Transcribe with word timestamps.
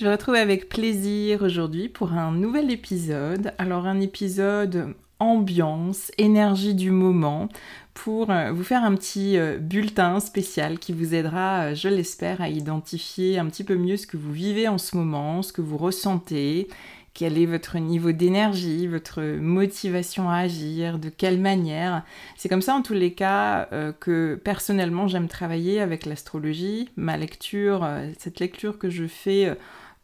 Je 0.00 0.06
vous 0.06 0.12
retrouve 0.12 0.36
avec 0.36 0.70
plaisir 0.70 1.42
aujourd'hui 1.42 1.90
pour 1.90 2.14
un 2.14 2.32
nouvel 2.32 2.70
épisode. 2.70 3.52
Alors 3.58 3.84
un 3.84 4.00
épisode 4.00 4.94
ambiance, 5.18 6.10
énergie 6.16 6.74
du 6.74 6.90
moment, 6.90 7.50
pour 7.92 8.30
euh, 8.30 8.50
vous 8.50 8.64
faire 8.64 8.82
un 8.82 8.94
petit 8.94 9.36
euh, 9.36 9.58
bulletin 9.58 10.18
spécial 10.20 10.78
qui 10.78 10.94
vous 10.94 11.14
aidera, 11.14 11.64
euh, 11.64 11.74
je 11.74 11.90
l'espère, 11.90 12.40
à 12.40 12.48
identifier 12.48 13.38
un 13.38 13.44
petit 13.44 13.62
peu 13.62 13.74
mieux 13.74 13.98
ce 13.98 14.06
que 14.06 14.16
vous 14.16 14.32
vivez 14.32 14.68
en 14.68 14.78
ce 14.78 14.96
moment, 14.96 15.42
ce 15.42 15.52
que 15.52 15.60
vous 15.60 15.76
ressentez, 15.76 16.68
quel 17.12 17.36
est 17.36 17.44
votre 17.44 17.76
niveau 17.76 18.12
d'énergie, 18.12 18.86
votre 18.86 19.20
motivation 19.20 20.30
à 20.30 20.36
agir, 20.36 20.98
de 20.98 21.10
quelle 21.10 21.38
manière. 21.38 22.04
C'est 22.38 22.48
comme 22.48 22.62
ça 22.62 22.74
en 22.74 22.80
tous 22.80 22.94
les 22.94 23.12
cas 23.12 23.68
que 23.98 24.40
personnellement 24.42 25.08
j'aime 25.08 25.26
travailler 25.26 25.80
avec 25.80 26.06
l'astrologie. 26.06 26.88
Ma 26.96 27.16
lecture, 27.16 27.86
cette 28.16 28.38
lecture 28.38 28.78
que 28.78 28.88
je 28.88 29.08
fais 29.08 29.56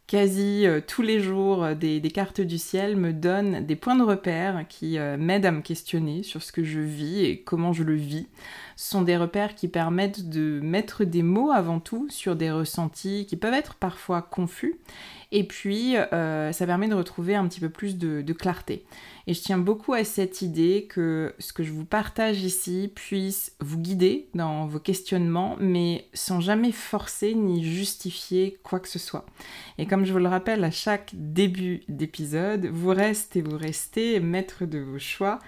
quasi 0.07 0.65
euh, 0.65 0.79
tous 0.85 1.01
les 1.01 1.19
jours 1.19 1.63
euh, 1.63 1.75
des, 1.75 2.01
cartes 2.01 2.41
du 2.41 2.57
ciel 2.57 2.95
me 2.95 3.11
donnent 3.13 3.65
des 3.65 3.75
points 3.75 3.95
de 3.95 4.03
repère 4.03 4.65
qui 4.67 4.97
euh, 4.97 5.17
m'aident 5.17 5.45
à 5.45 5.51
me 5.51 5.61
questionner 5.61 6.23
sur 6.23 6.41
ce 6.41 6.51
que 6.51 6.63
je 6.63 6.79
vis 6.79 7.25
et 7.25 7.41
comment 7.41 7.73
je 7.73 7.83
le 7.83 7.95
vis. 7.95 8.27
Sont 8.77 9.01
des 9.01 9.17
repères 9.17 9.55
qui 9.55 9.67
permettent 9.67 10.29
de 10.29 10.59
mettre 10.61 11.03
des 11.03 11.23
mots 11.23 11.51
avant 11.51 11.79
tout 11.79 12.07
sur 12.09 12.35
des 12.35 12.51
ressentis 12.51 13.25
qui 13.25 13.35
peuvent 13.35 13.53
être 13.53 13.75
parfois 13.75 14.21
confus 14.21 14.79
et 15.31 15.43
puis, 15.43 15.97
euh, 15.97 16.53
ça 16.53 16.65
permet 16.65 16.87
de 16.87 16.93
retrouver 16.93 17.35
un 17.35 17.47
petit 17.47 17.59
peu 17.59 17.69
plus 17.69 17.97
de, 17.97 18.33
clarté. 18.33 18.85
Et 19.25 19.33
je 19.33 19.41
tiens 19.41 19.57
beaucoup 19.57 19.93
à 19.93 20.05
cette 20.05 20.41
idée 20.41 20.87
que 20.89 21.33
ce 21.39 21.51
que 21.51 21.63
je 21.63 21.71
vous 21.73 21.83
partage 21.83 22.43
ici 22.43 22.91
puisse 22.95 23.53
vous 23.59 23.77
guider 23.77 24.29
dans 24.35 24.67
vos 24.67 24.79
questionnements, 24.79 25.57
mais 25.59 26.07
sans 26.13 26.39
jamais 26.39 26.71
forcer 26.71 27.33
ni 27.33 27.63
justifier 27.63 28.57
quoi 28.63 28.79
que 28.79 28.87
ce 28.87 28.99
soit. 28.99 29.25
Et 29.77 29.85
comme 29.85 30.05
je 30.05 30.13
vous 30.13 30.19
le 30.19 30.29
rappelle 30.29 30.63
à 30.63 30.71
chaque 30.71 31.11
début 31.13 31.83
d'épisode, 31.89 32.67
vous 32.67 32.89
restez, 32.89 33.41
vous 33.41 33.57
restez 33.57 34.21
maître 34.21 34.65
de 34.65 34.79
vos 34.79 34.99
choix 34.99 35.39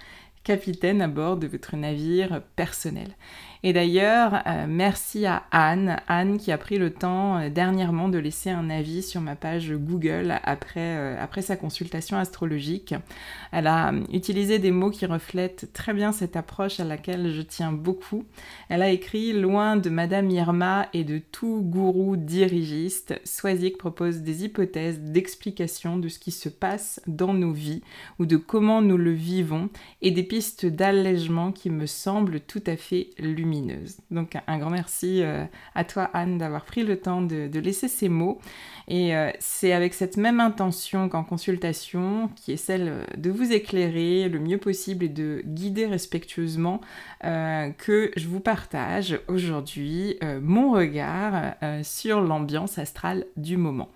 capitaine 0.44 1.02
à 1.02 1.08
bord 1.08 1.36
de 1.36 1.46
votre 1.46 1.76
navire 1.76 2.42
personnel. 2.56 3.14
Et 3.62 3.74
d'ailleurs, 3.74 4.42
euh, 4.46 4.64
merci 4.66 5.26
à 5.26 5.42
Anne, 5.50 6.00
Anne 6.08 6.38
qui 6.38 6.50
a 6.50 6.56
pris 6.56 6.78
le 6.78 6.90
temps 6.90 7.36
euh, 7.36 7.50
dernièrement 7.50 8.08
de 8.08 8.16
laisser 8.16 8.48
un 8.48 8.70
avis 8.70 9.02
sur 9.02 9.20
ma 9.20 9.36
page 9.36 9.70
Google 9.72 10.40
après, 10.44 10.96
euh, 10.96 11.22
après 11.22 11.42
sa 11.42 11.56
consultation 11.56 12.16
astrologique. 12.16 12.94
Elle 13.52 13.66
a 13.66 13.92
utilisé 14.10 14.58
des 14.58 14.70
mots 14.70 14.88
qui 14.88 15.04
reflètent 15.04 15.74
très 15.74 15.92
bien 15.92 16.10
cette 16.10 16.36
approche 16.36 16.80
à 16.80 16.84
laquelle 16.84 17.32
je 17.32 17.42
tiens 17.42 17.70
beaucoup. 17.70 18.24
Elle 18.70 18.80
a 18.80 18.88
écrit 18.88 19.34
Loin 19.34 19.76
de 19.76 19.90
Madame 19.90 20.30
Irma 20.30 20.88
et 20.94 21.04
de 21.04 21.18
tout 21.18 21.60
gourou 21.62 22.16
dirigiste, 22.16 23.20
Swazik 23.24 23.76
propose 23.76 24.22
des 24.22 24.44
hypothèses 24.44 25.00
d'explication 25.00 25.98
de 25.98 26.08
ce 26.08 26.18
qui 26.18 26.30
se 26.30 26.48
passe 26.48 27.02
dans 27.06 27.34
nos 27.34 27.52
vies 27.52 27.82
ou 28.18 28.24
de 28.24 28.38
comment 28.38 28.80
nous 28.80 28.96
le 28.96 29.12
vivons 29.12 29.68
et 30.00 30.12
des 30.12 30.22
pistes 30.22 30.64
d'allègement 30.64 31.52
qui 31.52 31.68
me 31.68 31.84
semblent 31.84 32.40
tout 32.40 32.62
à 32.66 32.76
fait 32.76 33.10
lumineuses. 33.18 33.49
Donc 34.10 34.36
un 34.46 34.58
grand 34.58 34.70
merci 34.70 35.22
euh, 35.22 35.44
à 35.74 35.84
toi 35.84 36.10
Anne 36.14 36.38
d'avoir 36.38 36.64
pris 36.64 36.82
le 36.82 36.98
temps 36.98 37.22
de, 37.22 37.58
laisser 37.58 37.88
ces 37.88 38.08
mots. 38.08 38.38
Et 38.88 39.14
euh, 39.14 39.30
c'est 39.38 39.72
avec 39.72 39.94
cette 39.94 40.16
même 40.16 40.40
intention 40.40 41.08
qu'en 41.08 41.22
consultation, 41.22 42.30
qui 42.36 42.52
est 42.52 42.56
celle 42.56 43.06
de 43.16 43.30
vous 43.30 43.52
éclairer 43.52 44.28
le 44.28 44.40
mieux 44.40 44.58
possible 44.58 45.04
et 45.04 45.08
de 45.08 45.42
guider 45.44 45.86
respectueusement, 45.86 46.80
euh, 47.24 47.70
que 47.70 48.10
je 48.16 48.26
vous 48.26 48.40
partage 48.40 49.20
aujourd'hui 49.28 50.18
mon 50.40 50.72
regard 50.72 51.54
sur 51.82 52.20
l'ambiance 52.20 52.78
astrale 52.78 53.26
du 53.36 53.56
moment. 53.56 53.88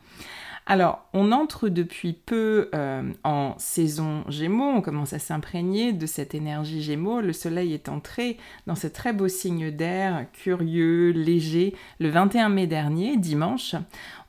Alors, 0.66 1.04
on 1.12 1.30
entre 1.30 1.68
depuis 1.68 2.14
peu 2.14 2.70
euh, 2.74 3.02
en 3.22 3.54
saison 3.58 4.24
Gémeaux, 4.28 4.72
on 4.76 4.80
commence 4.80 5.12
à 5.12 5.18
s'imprégner 5.18 5.92
de 5.92 6.06
cette 6.06 6.34
énergie 6.34 6.80
Gémeaux. 6.80 7.20
Le 7.20 7.34
Soleil 7.34 7.74
est 7.74 7.90
entré 7.90 8.38
dans 8.66 8.74
ce 8.74 8.86
très 8.86 9.12
beau 9.12 9.28
signe 9.28 9.70
d'air, 9.70 10.24
curieux, 10.32 11.10
léger, 11.10 11.74
le 12.00 12.08
21 12.08 12.48
mai 12.48 12.66
dernier, 12.66 13.18
dimanche. 13.18 13.74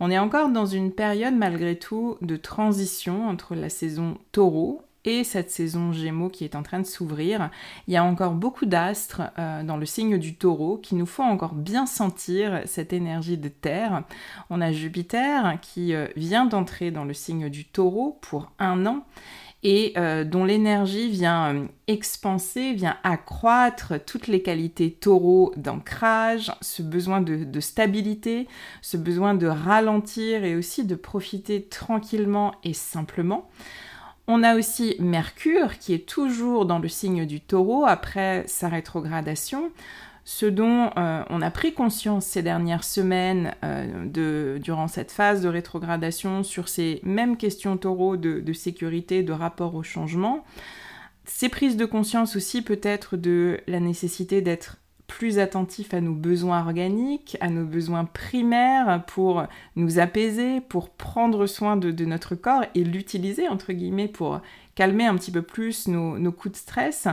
On 0.02 0.12
est 0.12 0.20
encore 0.20 0.50
dans 0.50 0.66
une 0.66 0.92
période 0.92 1.36
malgré 1.36 1.78
tout 1.78 2.18
de 2.22 2.36
transition 2.36 3.30
entre 3.30 3.56
la 3.56 3.70
saison 3.70 4.18
Taureau 4.34 4.85
et 5.06 5.24
cette 5.24 5.52
saison 5.52 5.94
Gémeaux 5.94 6.30
qui 6.30 6.44
est 6.44 6.56
en 6.56 6.64
train 6.64 6.80
de 6.80 6.86
s'ouvrir. 6.86 7.50
Il 7.88 7.94
y 7.94 7.98
a 7.98 8.04
encore 8.04 8.34
beaucoup 8.34 8.66
d'astres 8.66 9.22
euh, 9.40 9.64
dans 9.64 9.78
le 9.78 9.86
signe 9.86 10.18
du 10.18 10.36
taureau 10.36 10.78
qui 10.78 10.96
nous 10.96 11.06
font 11.06 11.24
encore 11.24 11.54
bien 11.54 11.86
sentir 11.86 12.62
cette 12.66 12.94
énergie 12.94 13.38
de 13.38 13.50
terre. 13.50 14.04
On 14.50 14.62
a 14.62 14.72
Jupiter 14.72 15.60
qui 15.62 15.94
euh, 15.94 16.08
vient 16.16 16.46
d'entrer 16.46 16.92
dans 16.92 17.06
le 17.06 17.14
signe 17.14 17.50
du 17.50 17.66
taureau 17.66 18.18
pour 18.22 18.52
un 18.60 18.86
an 18.86 19.06
et 19.68 19.94
euh, 19.98 20.24
dont 20.24 20.46
l'énergie 20.46 21.10
vient 21.10 21.68
expanser, 21.88 22.74
vient 22.74 22.98
accroître 23.04 23.94
toutes 24.06 24.28
les 24.28 24.44
qualités 24.44 24.92
taureau 24.92 25.54
d'ancrage, 25.58 26.52
ce 26.62 26.84
besoin 26.84 27.20
de, 27.20 27.60
stabilité, 27.60 28.48
ce 28.84 28.96
besoin 28.96 29.34
de 29.34 29.48
ralentir 29.48 30.44
et 30.44 30.56
aussi 30.56 30.86
de 30.86 30.94
profiter 30.94 31.64
tranquillement 31.64 32.54
et 32.64 32.74
simplement. 32.74 33.50
On 34.28 34.42
a 34.44 34.56
aussi 34.56 34.96
Mercure 35.00 35.78
qui 35.78 35.94
est 35.94 36.08
toujours 36.08 36.66
dans 36.66 36.80
le 36.80 36.88
signe 36.88 37.26
du 37.26 37.42
taureau 37.42 37.86
après 37.86 38.44
sa 38.48 38.70
rétrogradation. 38.70 39.72
Ce 40.28 40.48
dont 40.48 40.90
euh, 40.98 41.24
on 41.30 41.44
a 41.44 41.52
pris 41.52 41.74
conscience 41.76 42.26
ces 42.26 42.42
dernières 42.42 42.84
semaines 42.84 43.54
euh, 43.64 44.58
durant 44.58 44.88
cette 44.88 45.12
phase 45.12 45.44
de 45.44 45.48
rétrogradation 45.48 46.42
sur 46.42 46.68
ces 46.68 47.00
mêmes 47.04 47.38
questions 47.38 47.78
taureaux 47.78 48.18
de, 48.18 48.40
de 48.40 48.54
sécurité, 48.54 49.22
de 49.22 49.32
rapport 49.32 49.76
au 49.76 49.84
changement. 49.84 50.44
Ces 51.26 51.50
prises 51.50 51.78
de 51.78 51.86
conscience 51.86 52.36
aussi 52.36 52.64
peut-être 52.64 53.18
de 53.18 53.60
la 53.68 53.80
nécessité 53.80 54.42
d'être 54.42 54.78
plus 55.08 55.40
attentif 55.40 55.94
à 55.94 56.02
nos 56.02 56.14
besoins 56.14 56.62
organiques, 56.62 57.38
à 57.40 57.50
nos 57.50 57.66
besoins 57.66 58.06
primaires 58.06 59.04
pour 59.06 59.46
nous 59.76 60.00
apaiser, 60.00 60.62
pour 60.62 60.90
prendre 60.90 61.46
soin 61.46 61.78
de, 61.78 62.06
notre 62.06 62.36
corps 62.36 62.64
et 62.74 62.84
l'utiliser, 62.84 63.48
entre 63.48 63.74
guillemets, 63.74 64.08
pour 64.08 64.42
calmer 64.74 65.06
un 65.06 65.16
petit 65.16 65.32
peu 65.32 65.42
plus 65.42 65.88
nos, 65.88 66.32
coups 66.32 66.54
de 66.54 66.58
stress. 66.58 67.08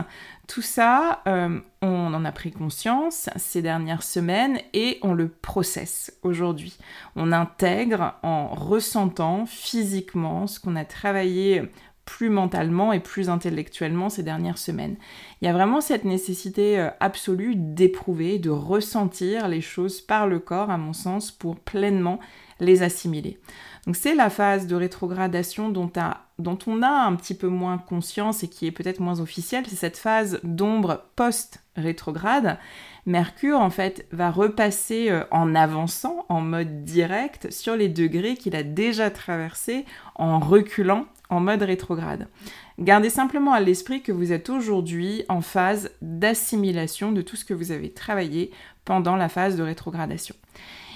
Tout 0.47 0.61
ça, 0.61 1.21
euh, 1.27 1.59
on 1.81 2.13
en 2.13 2.25
a 2.25 2.31
pris 2.31 2.51
conscience 2.51 3.29
ces 3.37 3.61
dernières 3.61 4.03
semaines 4.03 4.59
et 4.73 4.99
on 5.01 5.13
le 5.13 5.29
processe 5.29 6.17
aujourd'hui. 6.23 6.77
On 7.15 7.31
intègre 7.31 8.15
en 8.23 8.47
ressentant 8.47 9.45
physiquement 9.45 10.47
ce 10.47 10.59
qu'on 10.59 10.75
a 10.75 10.83
travaillé 10.83 11.71
plus 12.05 12.29
mentalement 12.29 12.91
et 12.93 12.99
plus 12.99 13.29
intellectuellement 13.29 14.09
ces 14.09 14.23
dernières 14.23 14.57
semaines. 14.57 14.95
Il 15.41 15.45
y 15.45 15.47
a 15.47 15.53
vraiment 15.53 15.81
cette 15.81 16.03
nécessité 16.03 16.79
euh, 16.79 16.89
absolue 16.99 17.55
d'éprouver, 17.55 18.39
de 18.39 18.49
ressentir 18.49 19.47
les 19.47 19.61
choses 19.61 20.01
par 20.01 20.27
le 20.27 20.39
corps, 20.39 20.69
à 20.69 20.77
mon 20.77 20.93
sens, 20.93 21.31
pour 21.31 21.57
pleinement 21.57 22.19
les 22.63 22.83
assimiler. 22.83 23.39
Donc 23.85 23.97
c'est 23.97 24.15
la 24.15 24.29
phase 24.29 24.65
de 24.65 24.75
rétrogradation 24.75 25.69
dont, 25.69 25.91
dont, 26.39 26.59
on 26.67 26.81
a 26.81 26.89
un 26.89 27.15
petit 27.15 27.35
peu 27.35 27.47
moins 27.47 27.77
conscience 27.77 28.43
et 28.43 28.47
qui 28.47 28.65
est 28.65 28.71
peut-être 28.71 29.01
moins 29.01 29.19
officielle, 29.19 29.65
c'est 29.67 29.75
cette 29.75 29.97
phase 29.97 30.39
d'ombre 30.43 31.03
post-rétrograde. 31.17 32.57
Mercure, 33.05 33.59
en 33.59 33.69
fait, 33.69 34.07
va 34.13 34.31
repasser 34.31 35.09
euh, 35.09 35.25
en 35.31 35.53
avançant, 35.53 36.25
en 36.29 36.39
mode 36.39 36.85
direct, 36.85 37.51
sur 37.51 37.75
les 37.75 37.89
degrés 37.89 38.35
qu'il 38.35 38.55
a 38.55 38.63
déjà 38.63 39.11
traversés 39.11 39.85
en 40.15 40.39
reculant 40.39 41.05
en 41.29 41.41
mode 41.41 41.63
rétrograde. 41.63 42.27
Gardez 42.79 43.09
simplement 43.09 43.51
à 43.51 43.59
l'esprit 43.59 44.01
que 44.01 44.13
vous 44.13 44.31
êtes 44.31 44.49
aujourd'hui 44.49 45.25
en 45.27 45.41
phase 45.41 45.91
d'assimilation 46.01 47.11
de 47.11 47.21
tout 47.21 47.35
ce 47.35 47.43
que 47.43 47.53
vous 47.53 47.71
avez 47.71 47.91
travaillé 47.91 48.51
pendant 48.85 49.17
la 49.17 49.27
phase 49.27 49.57
de 49.57 49.63
rétrogradation. 49.63 50.35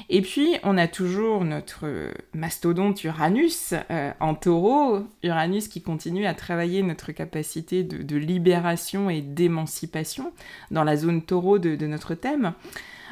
Et 0.10 0.22
puis, 0.22 0.56
on 0.64 0.78
a 0.78 0.88
toujours 0.88 1.44
notre 1.44 1.86
mastodonte 2.34 3.04
Uranus 3.04 3.74
euh, 3.92 4.12
en 4.22 4.36
taureau, 4.36 5.06
Uranus 5.22 5.68
qui 5.68 5.82
continue 5.82 6.26
à 6.26 6.34
travailler 6.34 6.82
notre 6.82 7.12
capacité 7.12 7.84
de, 7.84 8.16
libération 8.16 9.10
et 9.10 9.22
d'émancipation 9.22 10.32
dans 10.72 10.86
la 10.86 10.96
zone 10.96 11.24
taureau 11.24 11.60
de, 11.60 11.86
notre 11.88 12.16
thème. 12.16 12.54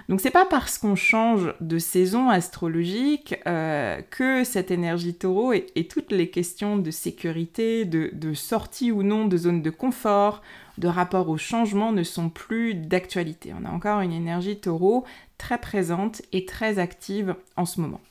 Donc 0.08 0.22
c'est 0.22 0.32
pas 0.32 0.46
parce 0.46 0.78
qu'on 0.78 0.96
change 0.96 1.54
de 1.62 1.80
saison 1.80 2.30
astrologique 2.30 3.36
euh, 3.48 4.00
que 4.12 4.44
cette 4.44 4.72
énergie 4.72 5.16
taureau 5.16 5.52
et, 5.52 5.88
toutes 5.90 6.12
les 6.12 6.30
questions 6.30 6.78
de 6.78 6.92
sécurité, 6.92 7.86
de, 7.86 8.12
de, 8.14 8.34
sortie 8.34 8.92
ou 8.92 9.04
non 9.04 9.26
de 9.26 9.36
zone 9.36 9.62
de 9.62 9.70
confort, 9.70 10.42
de 10.78 10.88
rapport 10.88 11.30
au 11.30 11.38
changement 11.38 11.92
ne 11.92 12.04
sont 12.04 12.30
plus 12.30 12.76
d'actualité. 12.76 13.54
On 13.60 13.66
a 13.66 13.72
encore 13.72 14.02
une 14.02 14.14
énergie 14.14 14.60
taureau 14.60 15.06
très 15.38 15.58
présente 15.58 16.22
et 16.32 16.46
très 16.46 16.80
active 16.80 17.36
en 17.56 17.66
ce 17.66 17.82
moment. 17.82 18.02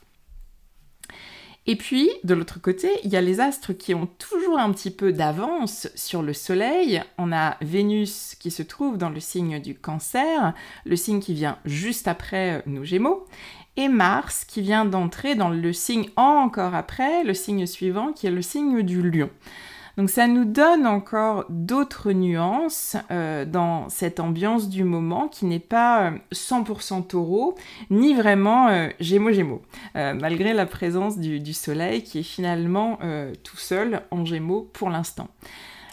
Et 1.66 1.76
puis, 1.76 2.10
de 2.24 2.34
l'autre 2.34 2.60
côté, 2.60 2.90
il 3.04 3.10
y 3.10 3.16
a 3.16 3.22
les 3.22 3.40
astres 3.40 3.72
qui 3.72 3.94
ont 3.94 4.06
toujours 4.18 4.58
un 4.58 4.70
petit 4.70 4.90
peu 4.90 5.12
d'avance 5.12 5.88
sur 5.94 6.22
le 6.22 6.34
Soleil. 6.34 7.02
On 7.16 7.32
a 7.32 7.56
Vénus 7.62 8.36
qui 8.38 8.50
se 8.50 8.62
trouve 8.62 8.98
dans 8.98 9.08
le 9.08 9.20
signe 9.20 9.60
du 9.60 9.74
cancer, 9.74 10.52
le 10.84 10.96
signe 10.96 11.20
qui 11.20 11.32
vient 11.32 11.58
juste 11.64 12.06
après 12.06 12.62
nos 12.66 12.84
Gémeaux, 12.84 13.24
et 13.76 13.88
Mars 13.88 14.44
qui 14.44 14.60
vient 14.60 14.84
d'entrer 14.84 15.36
dans 15.36 15.48
le 15.48 15.72
signe 15.72 16.10
encore 16.16 16.74
après, 16.74 17.24
le 17.24 17.32
signe 17.32 17.64
suivant 17.66 18.12
qui 18.12 18.26
est 18.26 18.30
le 18.30 18.42
signe 18.42 18.82
du 18.82 19.02
lion. 19.02 19.30
Donc 19.96 20.10
ça 20.10 20.26
nous 20.26 20.44
donne 20.44 20.86
encore 20.86 21.44
d'autres 21.48 22.12
nuances 22.12 22.96
euh, 23.10 23.44
dans 23.44 23.88
cette 23.88 24.18
ambiance 24.18 24.68
du 24.68 24.82
moment 24.82 25.28
qui 25.28 25.46
n'est 25.46 25.60
pas 25.60 26.12
100% 26.32 26.98
euh, 26.98 27.02
taureau, 27.02 27.54
ni 27.90 28.14
vraiment 28.14 28.68
euh, 28.68 28.88
gémeaux-gémeaux, 28.98 29.62
malgré 29.94 30.52
la 30.52 30.66
présence 30.66 31.18
du, 31.18 31.52
soleil 31.52 32.02
qui 32.02 32.20
est 32.20 32.24
finalement 32.24 32.98
tout 33.42 33.56
seul 33.56 34.02
en 34.10 34.24
gémeaux 34.24 34.68
pour 34.72 34.90
l'instant. 34.90 35.28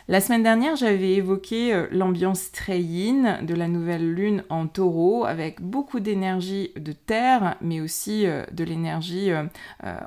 La 0.07 0.19
semaine 0.19 0.43
dernière, 0.43 0.75
j'avais 0.75 1.13
évoqué 1.13 1.85
l'ambiance 1.91 2.51
très 2.51 2.79
de 2.79 3.53
la 3.53 3.67
nouvelle 3.67 4.13
lune 4.13 4.43
en 4.49 4.67
taureau, 4.67 5.25
avec 5.25 5.61
beaucoup 5.61 5.99
d'énergie 5.99 6.71
de 6.75 6.91
terre, 6.91 7.55
mais 7.61 7.79
aussi 7.79 8.25
de 8.25 8.63
l'énergie 8.63 9.31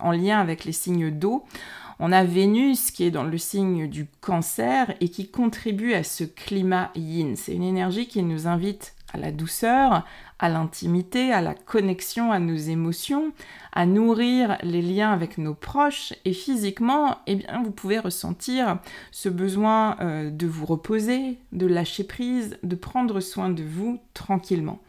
en 0.00 0.11
lien 0.11 0.41
avec 0.41 0.64
les 0.64 0.73
signes 0.73 1.11
d'eau. 1.11 1.44
On 2.00 2.12
a 2.12 2.25
Vénus 2.25 2.91
qui 2.91 3.05
est 3.05 3.11
dans 3.11 3.25
le 3.25 3.38
signe 3.38 3.88
du 3.88 4.06
cancer 4.20 4.94
et 5.00 5.08
qui 5.08 5.29
contribue 5.29 5.94
à 5.94 6.02
ce 6.02 6.25
climat 6.25 6.91
yin. 6.94 7.37
C'est 7.37 7.55
une 7.55 7.62
énergie 7.62 8.08
qui 8.08 8.23
nous 8.23 8.46
invite 8.46 8.94
à 9.12 9.19
la 9.19 9.31
douceur, 9.31 10.05
à 10.41 10.49
l'intimité, 10.49 11.32
à 11.32 11.41
la 11.41 11.55
connexion 11.55 12.32
à 12.32 12.41
nos 12.41 12.56
émotions, 12.56 13.32
à 13.73 13.87
nourrir 13.87 14.58
les 14.62 14.82
liens 14.82 15.12
avec 15.12 15.38
nos 15.38 15.55
proches 15.55 16.12
et 16.25 16.32
physiquement, 16.32 17.19
eh 17.29 17.37
bien, 17.37 17.62
vous 17.62 17.70
pouvez 17.70 18.00
ressentir 18.00 18.79
ce 19.12 19.29
besoin 19.29 19.96
euh, 20.00 20.31
de 20.31 20.46
vous 20.49 20.67
reposer, 20.67 21.38
de 21.52 21.67
lâcher 21.67 22.05
prise, 22.05 22.58
de 22.64 22.75
prendre 22.75 23.20
soin 23.20 23.50
de 23.50 23.62
vous 23.62 24.00
tranquillement. 24.14 24.81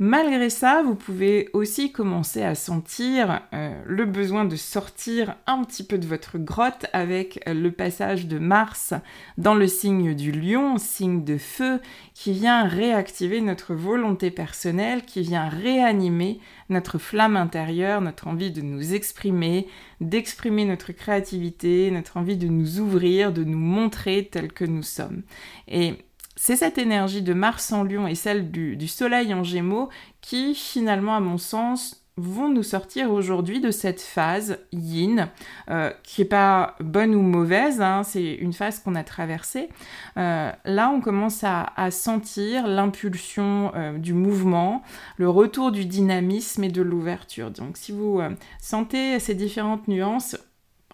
Malgré 0.00 0.50
ça, 0.50 0.82
vous 0.82 0.96
pouvez 0.96 1.50
aussi 1.52 1.92
commencer 1.92 2.42
à 2.42 2.56
sentir 2.56 3.42
euh, 3.52 3.80
le 3.86 4.04
besoin 4.06 4.44
de 4.44 4.56
sortir 4.56 5.36
un 5.46 5.62
petit 5.62 5.84
peu 5.84 5.98
de 5.98 6.06
votre 6.06 6.36
grotte 6.36 6.86
avec 6.92 7.40
le 7.46 7.70
passage 7.70 8.26
de 8.26 8.40
Mars 8.40 8.92
dans 9.38 9.54
le 9.54 9.68
signe 9.68 10.14
du 10.14 10.32
lion, 10.32 10.78
signe 10.78 11.22
de 11.22 11.38
feu, 11.38 11.80
qui 12.12 12.32
vient 12.32 12.66
réactiver 12.66 13.40
notre 13.40 13.72
volonté 13.74 14.32
personnelle, 14.32 15.04
qui 15.04 15.22
vient 15.22 15.48
réanimer 15.48 16.40
notre 16.70 16.98
flamme 16.98 17.36
intérieure, 17.36 18.00
notre 18.00 18.26
envie 18.26 18.50
de 18.50 18.62
nous 18.62 18.94
exprimer, 18.94 19.68
d'exprimer 20.00 20.64
notre 20.64 20.90
créativité, 20.90 21.92
notre 21.92 22.16
envie 22.16 22.36
de 22.36 22.48
nous 22.48 22.80
ouvrir, 22.80 23.32
de 23.32 23.44
nous 23.44 23.58
montrer 23.58 24.28
tels 24.28 24.52
que 24.52 24.64
nous 24.64 24.82
sommes. 24.82 25.22
Et 25.68 25.94
c'est 26.36 26.56
cette 26.56 26.78
énergie 26.78 27.22
de 27.22 27.32
Mars 27.34 27.72
en 27.72 27.84
Lion 27.84 28.06
et 28.06 28.14
celle 28.14 28.50
du, 28.50 28.88
Soleil 28.88 29.32
en 29.34 29.44
Gémeaux 29.44 29.88
qui, 30.20 30.54
finalement, 30.54 31.14
à 31.14 31.20
mon 31.20 31.38
sens, 31.38 32.04
vont 32.16 32.48
nous 32.48 32.62
sortir 32.62 33.10
aujourd'hui 33.10 33.60
de 33.60 33.72
cette 33.72 34.00
phase 34.00 34.58
yin, 34.72 35.28
euh, 35.68 35.90
qui 36.04 36.20
n'est 36.20 36.28
pas 36.28 36.76
bonne 36.78 37.12
ou 37.14 37.22
mauvaise, 37.22 37.80
hein, 37.80 38.02
c'est 38.04 38.34
une 38.34 38.52
phase 38.52 38.78
qu'on 38.78 38.94
a 38.94 39.02
traversée. 39.02 39.68
Euh, 40.16 40.52
là, 40.64 40.90
on 40.90 41.00
commence 41.00 41.42
à, 41.42 41.66
sentir 41.90 42.68
l'impulsion 42.68 43.72
euh, 43.74 43.98
du 43.98 44.12
mouvement, 44.12 44.82
le 45.16 45.28
retour 45.28 45.72
du 45.72 45.86
dynamisme 45.86 46.62
et 46.62 46.68
de 46.68 46.82
l'ouverture. 46.82 47.50
Donc, 47.50 47.76
si 47.76 47.90
vous 47.90 48.20
sentez 48.60 49.18
ces 49.18 49.34
différentes 49.34 49.88
nuances, 49.88 50.36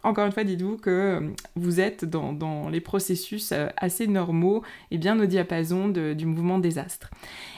encore 0.02 0.26
une 0.26 0.32
fois, 0.32 0.44
dites-vous 0.44 0.78
que 0.78 0.90
euh, 0.90 1.20
vous 1.56 1.80
êtes 1.80 2.04
dans, 2.04 2.68
les 2.70 2.80
processus 2.80 3.52
euh, 3.52 3.68
assez 3.76 4.06
normaux 4.06 4.62
et 4.90 4.98
bien 4.98 5.18
au 5.20 5.26
diapason 5.26 5.88
du 5.88 6.26
mouvement 6.26 6.58
des 6.58 6.78
astres. 6.78 7.10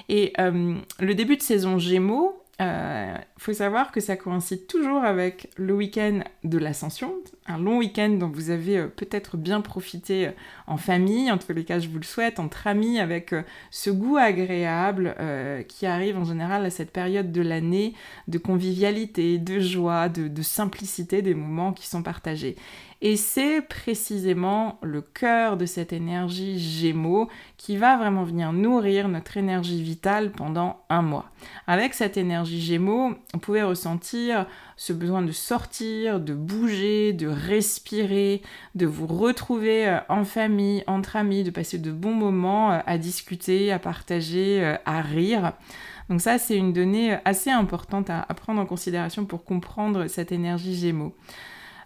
Et 0.08 0.32
euh, 0.40 0.74
le 0.98 1.14
début 1.14 1.36
de 1.36 1.42
saison 1.42 1.78
Gémeaux, 1.78 2.41
il 2.60 2.66
euh, 2.66 3.16
faut 3.38 3.54
savoir 3.54 3.92
que 3.92 4.00
ça 4.00 4.16
coïncide 4.16 4.66
toujours 4.66 5.02
avec 5.04 5.50
le 5.56 5.72
week-end 5.74 6.20
de 6.44 6.58
l'ascension, 6.58 7.14
un 7.46 7.58
long 7.58 7.78
week-end 7.78 8.10
dont 8.10 8.28
vous 8.28 8.50
avez 8.50 8.76
euh, 8.76 8.86
peut-être 8.88 9.38
bien 9.38 9.62
profité 9.62 10.28
euh, 10.28 10.32
en 10.66 10.76
famille, 10.76 11.30
en 11.32 11.38
tous 11.38 11.52
les 11.54 11.64
cas 11.64 11.78
je 11.78 11.88
vous 11.88 11.96
le 11.96 12.04
souhaite, 12.04 12.38
entre 12.38 12.66
amis, 12.66 13.00
avec 13.00 13.34
ce 13.70 13.90
goût 13.90 14.16
agréable 14.16 15.16
qui 15.68 15.86
arrive 15.86 16.16
en 16.16 16.24
général 16.24 16.64
à 16.64 16.70
cette 16.70 16.92
période 16.92 17.32
de 17.32 17.42
l'année 17.42 17.94
de 18.28 18.38
convivialité, 18.38 19.38
de 19.38 19.58
joie, 19.58 20.08
de 20.08 20.42
simplicité 20.42 21.22
des 21.22 21.34
moments 21.34 21.72
qui 21.72 21.86
sont 21.86 22.02
partagés. 22.02 22.56
Et 23.04 23.16
c'est 23.16 23.62
précisément 23.62 24.78
le 24.80 25.00
cœur 25.02 25.56
de 25.56 25.66
cette 25.66 25.92
énergie 25.92 26.60
Gémeaux 26.60 27.28
qui 27.56 27.76
va 27.76 27.96
vraiment 27.96 28.22
venir 28.22 28.52
nourrir 28.52 29.08
notre 29.08 29.36
énergie 29.36 29.82
vitale 29.82 30.30
pendant 30.30 30.84
un 30.88 31.02
mois. 31.02 31.28
Avec 31.66 31.94
cette 31.94 32.16
énergie 32.16 32.60
Gémeaux, 32.60 33.14
on 33.34 33.38
pouvait 33.40 33.64
ressentir 33.64 34.46
ce 34.76 34.92
besoin 34.92 35.22
de 35.22 35.32
sortir, 35.32 36.20
de 36.20 36.32
bouger, 36.32 37.12
de 37.12 37.26
respirer, 37.26 38.40
de 38.76 38.86
vous 38.86 39.08
retrouver 39.08 39.88
euh, 39.88 39.98
en 40.08 40.22
famille, 40.22 40.84
entre 40.86 41.16
amis, 41.16 41.42
de 41.42 41.50
passer 41.50 41.78
de 41.78 41.90
bons 41.90 42.14
moments 42.14 42.70
euh, 42.70 42.78
à 42.86 42.98
discuter, 42.98 43.72
à 43.72 43.80
partager, 43.80 44.62
euh, 44.62 44.76
à 44.86 45.00
rire. 45.00 45.54
Donc 46.08 46.20
ça, 46.20 46.38
c'est 46.38 46.56
une 46.56 46.72
donnée 46.72 47.18
assez 47.24 47.50
importante 47.50 48.10
à, 48.10 48.22
prendre 48.34 48.60
en 48.60 48.66
considération 48.66 49.24
pour 49.24 49.42
comprendre 49.42 50.06
cette 50.06 50.30
énergie 50.30 50.76
Gémeaux 50.76 51.16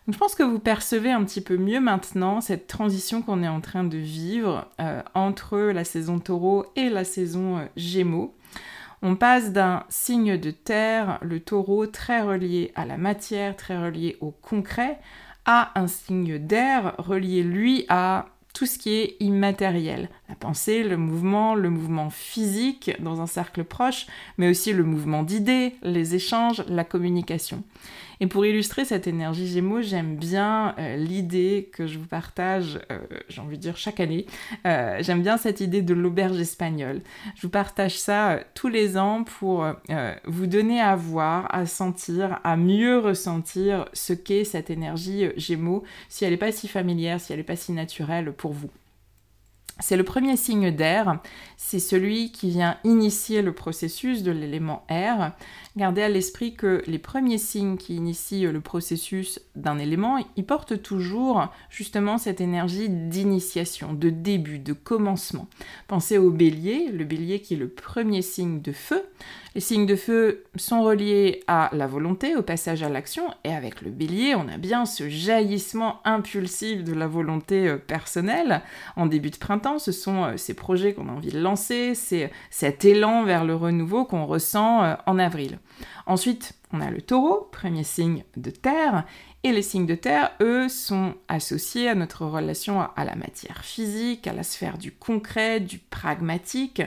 je 0.08 0.16
pense 0.16 0.36
que 0.36 0.44
vous 0.44 0.60
percevez 0.60 1.10
un 1.10 1.24
petit 1.24 1.40
peu 1.40 1.56
mieux 1.56 1.80
maintenant 1.80 2.40
cette 2.40 2.68
transition 2.68 3.22
qu'on 3.22 3.42
est 3.42 3.48
en 3.48 3.60
train 3.60 3.82
de 3.82 3.98
vivre 3.98 4.70
euh, 4.80 5.02
entre 5.14 5.58
la 5.58 5.84
saison 5.84 6.20
taureau 6.20 6.66
et 6.76 6.88
la 6.90 7.04
saison 7.04 7.58
euh, 7.58 7.66
gémeaux. 7.76 8.34
On 9.02 9.16
passe 9.16 9.52
d'un 9.52 9.84
signe 9.88 10.38
de 10.38 10.50
terre, 10.50 11.18
le 11.22 11.40
taureau, 11.40 11.86
très 11.86 12.22
relié 12.22 12.72
à 12.76 12.86
la 12.86 12.96
matière, 12.96 13.56
très 13.56 13.76
relié 13.76 14.16
au 14.20 14.30
concret, 14.30 14.98
à 15.44 15.78
un 15.78 15.86
signe 15.86 16.38
d'air 16.38 16.94
relié, 16.98 17.42
lui, 17.42 17.84
à 17.88 18.26
tout 18.54 18.66
ce 18.66 18.78
qui 18.78 18.94
est 18.94 19.16
immatériel, 19.20 20.08
la 20.28 20.34
pensée, 20.34 20.82
le 20.82 20.96
mouvement, 20.96 21.54
le 21.54 21.70
mouvement 21.70 22.10
physique 22.10 22.90
dans 23.00 23.20
un 23.20 23.26
cercle 23.26 23.64
proche, 23.64 24.06
mais 24.38 24.48
aussi 24.48 24.72
le 24.72 24.84
mouvement 24.84 25.22
d'idées, 25.22 25.74
les 25.82 26.14
échanges, 26.14 26.64
la 26.68 26.84
communication. 26.84 27.62
Et 28.20 28.26
pour 28.26 28.46
illustrer 28.46 28.84
cette 28.84 29.06
énergie 29.06 29.46
Gémeaux, 29.46 29.82
j'aime 29.82 30.16
bien 30.16 30.74
euh, 30.78 30.96
l'idée 30.96 31.68
que 31.72 31.86
je 31.86 31.98
vous 31.98 32.06
partage, 32.06 32.80
euh, 32.90 32.98
j'ai 33.28 33.40
envie 33.40 33.56
de 33.56 33.62
dire 33.62 33.76
chaque 33.76 34.00
année, 34.00 34.26
euh, 34.66 34.98
j'aime 35.00 35.22
bien 35.22 35.36
cette 35.36 35.60
idée 35.60 35.82
de 35.82 35.92
l'auberge 35.92 36.40
espagnole. 36.40 37.02
Je 37.34 37.42
vous 37.42 37.50
partage 37.50 37.98
ça 37.98 38.40
tous 38.54 38.68
les 38.68 38.96
ans 38.96 39.24
pour 39.24 39.66
vous 40.26 40.46
donner 40.46 40.80
à 40.80 40.96
voir, 40.96 41.54
à 41.54 41.66
sentir, 41.66 42.40
à 42.44 42.56
mieux 42.56 42.98
ressentir 42.98 43.86
ce 43.92 44.12
qu'est 44.12 44.44
cette 44.44 44.70
énergie 44.70 45.28
Gémeaux, 45.36 45.84
si 46.08 46.24
elle 46.24 46.30
n'est 46.30 46.36
pas 46.36 46.52
si 46.52 46.68
familière, 46.68 47.20
si 47.20 47.32
elle 47.32 47.38
n'est 47.38 47.44
pas 47.44 47.56
si 47.56 47.72
naturelle 47.72 48.32
pour 48.32 48.52
vous. 48.52 48.70
C'est 49.78 49.98
le 49.98 50.04
premier 50.04 50.38
signe 50.38 50.70
d'air, 50.70 51.20
c'est 51.58 51.80
celui 51.80 52.32
qui 52.32 52.48
vient 52.48 52.78
initier 52.82 53.42
le 53.42 53.52
processus 53.52 54.22
de 54.22 54.30
l'élément 54.30 54.84
air. 54.88 55.32
Gardez 55.76 56.00
à 56.00 56.08
l'esprit 56.08 56.54
que 56.54 56.82
les 56.86 56.98
premiers 56.98 57.36
signes 57.36 57.76
qui 57.76 57.96
initient 57.96 58.50
le 58.50 58.62
processus 58.62 59.38
d'un 59.54 59.78
élément, 59.78 60.16
ils 60.36 60.46
portent 60.46 60.80
toujours 60.80 61.52
justement 61.68 62.16
cette 62.16 62.40
énergie 62.40 62.88
d'initiation, 62.88 63.92
de 63.92 64.08
début, 64.08 64.58
de 64.58 64.72
commencement. 64.72 65.46
Pensez 65.88 66.16
au 66.16 66.30
bélier, 66.30 66.88
le 66.90 67.04
bélier 67.04 67.40
qui 67.40 67.52
est 67.52 67.58
le 67.58 67.68
premier 67.68 68.22
signe 68.22 68.62
de 68.62 68.72
feu. 68.72 69.04
Les 69.56 69.62
signes 69.62 69.86
de 69.86 69.96
feu 69.96 70.44
sont 70.56 70.82
reliés 70.82 71.42
à 71.46 71.70
la 71.72 71.86
volonté, 71.86 72.36
au 72.36 72.42
passage 72.42 72.82
à 72.82 72.90
l'action, 72.90 73.32
et 73.42 73.54
avec 73.54 73.80
le 73.80 73.90
bélier, 73.90 74.34
on 74.34 74.48
a 74.48 74.58
bien 74.58 74.84
ce 74.84 75.08
jaillissement 75.08 76.02
impulsif 76.04 76.84
de 76.84 76.92
la 76.92 77.06
volonté 77.06 77.66
euh, 77.66 77.78
personnelle. 77.78 78.60
En 78.96 79.06
début 79.06 79.30
de 79.30 79.38
printemps, 79.38 79.78
ce 79.78 79.92
sont 79.92 80.24
euh, 80.24 80.36
ces 80.36 80.52
projets 80.52 80.92
qu'on 80.92 81.08
a 81.08 81.12
envie 81.12 81.32
de 81.32 81.40
lancer, 81.40 81.94
c'est 81.94 82.30
cet 82.50 82.84
élan 82.84 83.24
vers 83.24 83.46
le 83.46 83.54
renouveau 83.54 84.04
qu'on 84.04 84.26
ressent 84.26 84.84
euh, 84.84 84.94
en 85.06 85.18
avril. 85.18 85.58
Ensuite, 86.04 86.52
on 86.74 86.82
a 86.82 86.90
le 86.90 87.00
taureau, 87.00 87.48
premier 87.50 87.82
signe 87.82 88.24
de 88.36 88.50
terre, 88.50 89.06
et 89.42 89.52
les 89.52 89.62
signes 89.62 89.86
de 89.86 89.94
terre, 89.94 90.32
eux, 90.42 90.68
sont 90.68 91.14
associés 91.28 91.88
à 91.88 91.94
notre 91.94 92.26
relation 92.26 92.82
à 92.94 93.04
la 93.06 93.14
matière 93.14 93.64
physique, 93.64 94.26
à 94.26 94.34
la 94.34 94.42
sphère 94.42 94.76
du 94.76 94.92
concret, 94.92 95.60
du 95.60 95.78
pragmatique. 95.78 96.82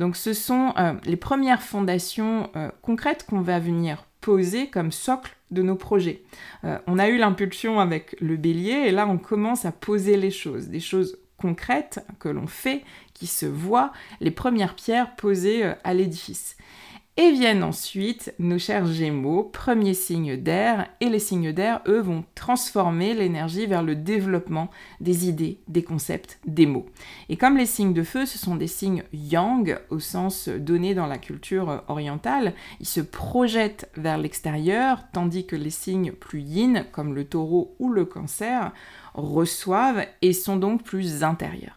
Donc 0.00 0.16
ce 0.16 0.32
sont 0.32 0.72
euh, 0.78 0.94
les 1.04 1.16
premières 1.16 1.60
fondations 1.60 2.48
euh, 2.56 2.70
concrètes 2.80 3.26
qu'on 3.28 3.42
va 3.42 3.58
venir 3.58 4.06
poser 4.22 4.68
comme 4.68 4.92
socle 4.92 5.36
de 5.50 5.60
nos 5.62 5.76
projets. 5.76 6.22
Euh, 6.64 6.78
on 6.86 6.98
a 6.98 7.10
eu 7.10 7.18
l'impulsion 7.18 7.80
avec 7.80 8.16
le 8.18 8.38
bélier 8.38 8.86
et 8.86 8.92
là 8.92 9.06
on 9.06 9.18
commence 9.18 9.66
à 9.66 9.72
poser 9.72 10.16
les 10.16 10.30
choses, 10.30 10.68
des 10.68 10.80
choses 10.80 11.18
concrètes 11.36 12.02
que 12.18 12.30
l'on 12.30 12.46
fait, 12.46 12.82
qui 13.12 13.26
se 13.26 13.44
voient, 13.44 13.92
les 14.20 14.30
premières 14.30 14.74
pierres 14.74 15.14
posées 15.16 15.70
à 15.84 15.92
l'édifice. 15.92 16.56
Et 17.16 17.32
viennent 17.32 17.64
ensuite 17.64 18.32
nos 18.38 18.58
chers 18.58 18.86
Gémeaux, 18.86 19.42
premiers 19.42 19.94
signes 19.94 20.36
d'air, 20.36 20.86
et 21.00 21.10
les 21.10 21.18
signes 21.18 21.52
d'air, 21.52 21.82
eux, 21.86 22.00
vont 22.00 22.24
transformer 22.34 23.14
l'énergie 23.14 23.66
vers 23.66 23.82
le 23.82 23.96
développement 23.96 24.70
des 25.00 25.28
idées, 25.28 25.58
des 25.66 25.82
concepts, 25.82 26.38
des 26.46 26.66
mots. 26.66 26.86
Et 27.28 27.36
comme 27.36 27.56
les 27.56 27.66
signes 27.66 27.92
de 27.92 28.04
feu, 28.04 28.26
ce 28.26 28.38
sont 28.38 28.54
des 28.54 28.68
signes 28.68 29.02
yang, 29.12 29.78
au 29.90 29.98
sens 29.98 30.48
donné 30.48 30.94
dans 30.94 31.08
la 31.08 31.18
culture 31.18 31.82
orientale, 31.88 32.54
ils 32.78 32.88
se 32.88 33.00
projettent 33.00 33.90
vers 33.96 34.16
l'extérieur, 34.16 35.02
tandis 35.12 35.46
que 35.46 35.56
les 35.56 35.70
signes 35.70 36.12
plus 36.12 36.40
yin, 36.40 36.86
comme 36.92 37.14
le 37.14 37.24
taureau 37.24 37.74
ou 37.80 37.90
le 37.90 38.04
cancer, 38.04 38.72
reçoivent 39.14 40.06
et 40.22 40.32
sont 40.32 40.56
donc 40.56 40.84
plus 40.84 41.24
intérieurs. 41.24 41.76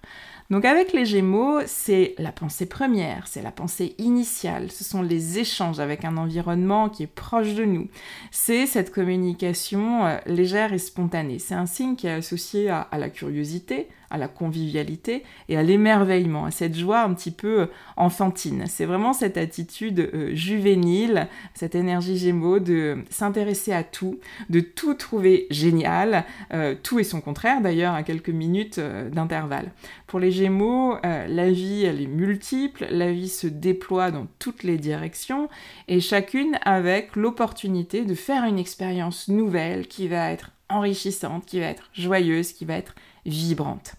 Donc 0.53 0.65
avec 0.65 0.93
les 0.93 1.03
Gémeaux, 1.03 1.61
c'est 1.65 2.13
la 2.19 2.31
pensée 2.31 2.67
première, 2.67 3.25
c'est 3.25 3.41
la 3.41 3.49
pensée 3.51 3.95
initiale, 3.97 4.69
ce 4.69 4.83
sont 4.83 5.01
les 5.01 5.39
échanges 5.39 5.79
avec 5.79 6.05
un 6.05 6.15
environnement 6.15 6.89
qui 6.89 7.01
est 7.01 7.07
proche 7.07 7.55
de 7.55 7.65
nous, 7.65 7.87
c'est 8.29 8.67
cette 8.67 8.91
communication 8.91 10.05
euh, 10.05 10.17
légère 10.27 10.71
et 10.71 10.77
spontanée. 10.77 11.39
C'est 11.39 11.55
un 11.55 11.65
signe 11.65 11.95
qui 11.95 12.05
est 12.05 12.11
associé 12.11 12.69
à 12.69 12.87
la 12.99 13.09
curiosité, 13.09 13.87
à 14.13 14.17
la 14.17 14.27
convivialité 14.27 15.23
et 15.49 15.57
à 15.57 15.63
l'émerveillement, 15.63 16.45
à 16.45 16.51
cette 16.51 16.77
joie 16.77 17.01
un 17.01 17.13
petit 17.13 17.31
peu 17.31 17.61
euh, 17.61 17.65
enfantine. 17.97 18.65
C'est 18.67 18.85
vraiment 18.85 19.11
cette 19.11 19.37
attitude 19.37 19.99
euh, 20.13 20.35
juvénile, 20.35 21.27
cette 21.55 21.73
énergie 21.73 22.17
gémeaux 22.17 22.59
de 22.59 22.99
s'intéresser 23.09 23.73
à 23.73 23.83
tout, 23.83 24.19
de 24.49 24.59
tout 24.59 24.93
trouver 24.93 25.47
génial, 25.49 26.25
euh, 26.53 26.75
tout 26.81 26.99
et 26.99 27.03
son 27.03 27.21
contraire 27.21 27.59
d'ailleurs 27.59 27.95
à 27.95 28.03
quelques 28.03 28.29
minutes 28.29 28.79
d'intervalle. 28.79 29.71
Pour 30.05 30.19
les 30.19 30.31
gémeaux, 30.31 30.97
la 31.03 31.49
vie 31.49 31.85
elle 31.85 31.99
est 31.99 32.07
multiple, 32.07 32.85
la 32.91 33.11
vie 33.11 33.29
se 33.29 33.47
déploie 33.47 34.11
dans 34.11 34.27
toutes 34.37 34.61
les 34.61 34.77
directions 34.77 35.49
et 35.87 35.99
chacune 35.99 36.59
avec 36.63 37.15
l'opportunité 37.15 38.05
de 38.05 38.13
faire 38.13 38.43
une 38.43 38.59
expérience 38.59 39.27
nouvelle 39.27 39.87
qui 39.87 40.07
va 40.07 40.31
être 40.31 40.51
enrichissante, 40.69 41.45
qui 41.45 41.59
va 41.59 41.67
être 41.67 41.89
joyeuse, 41.93 42.53
qui 42.53 42.65
va 42.65 42.75
être 42.75 42.93
vibrante. 43.25 43.95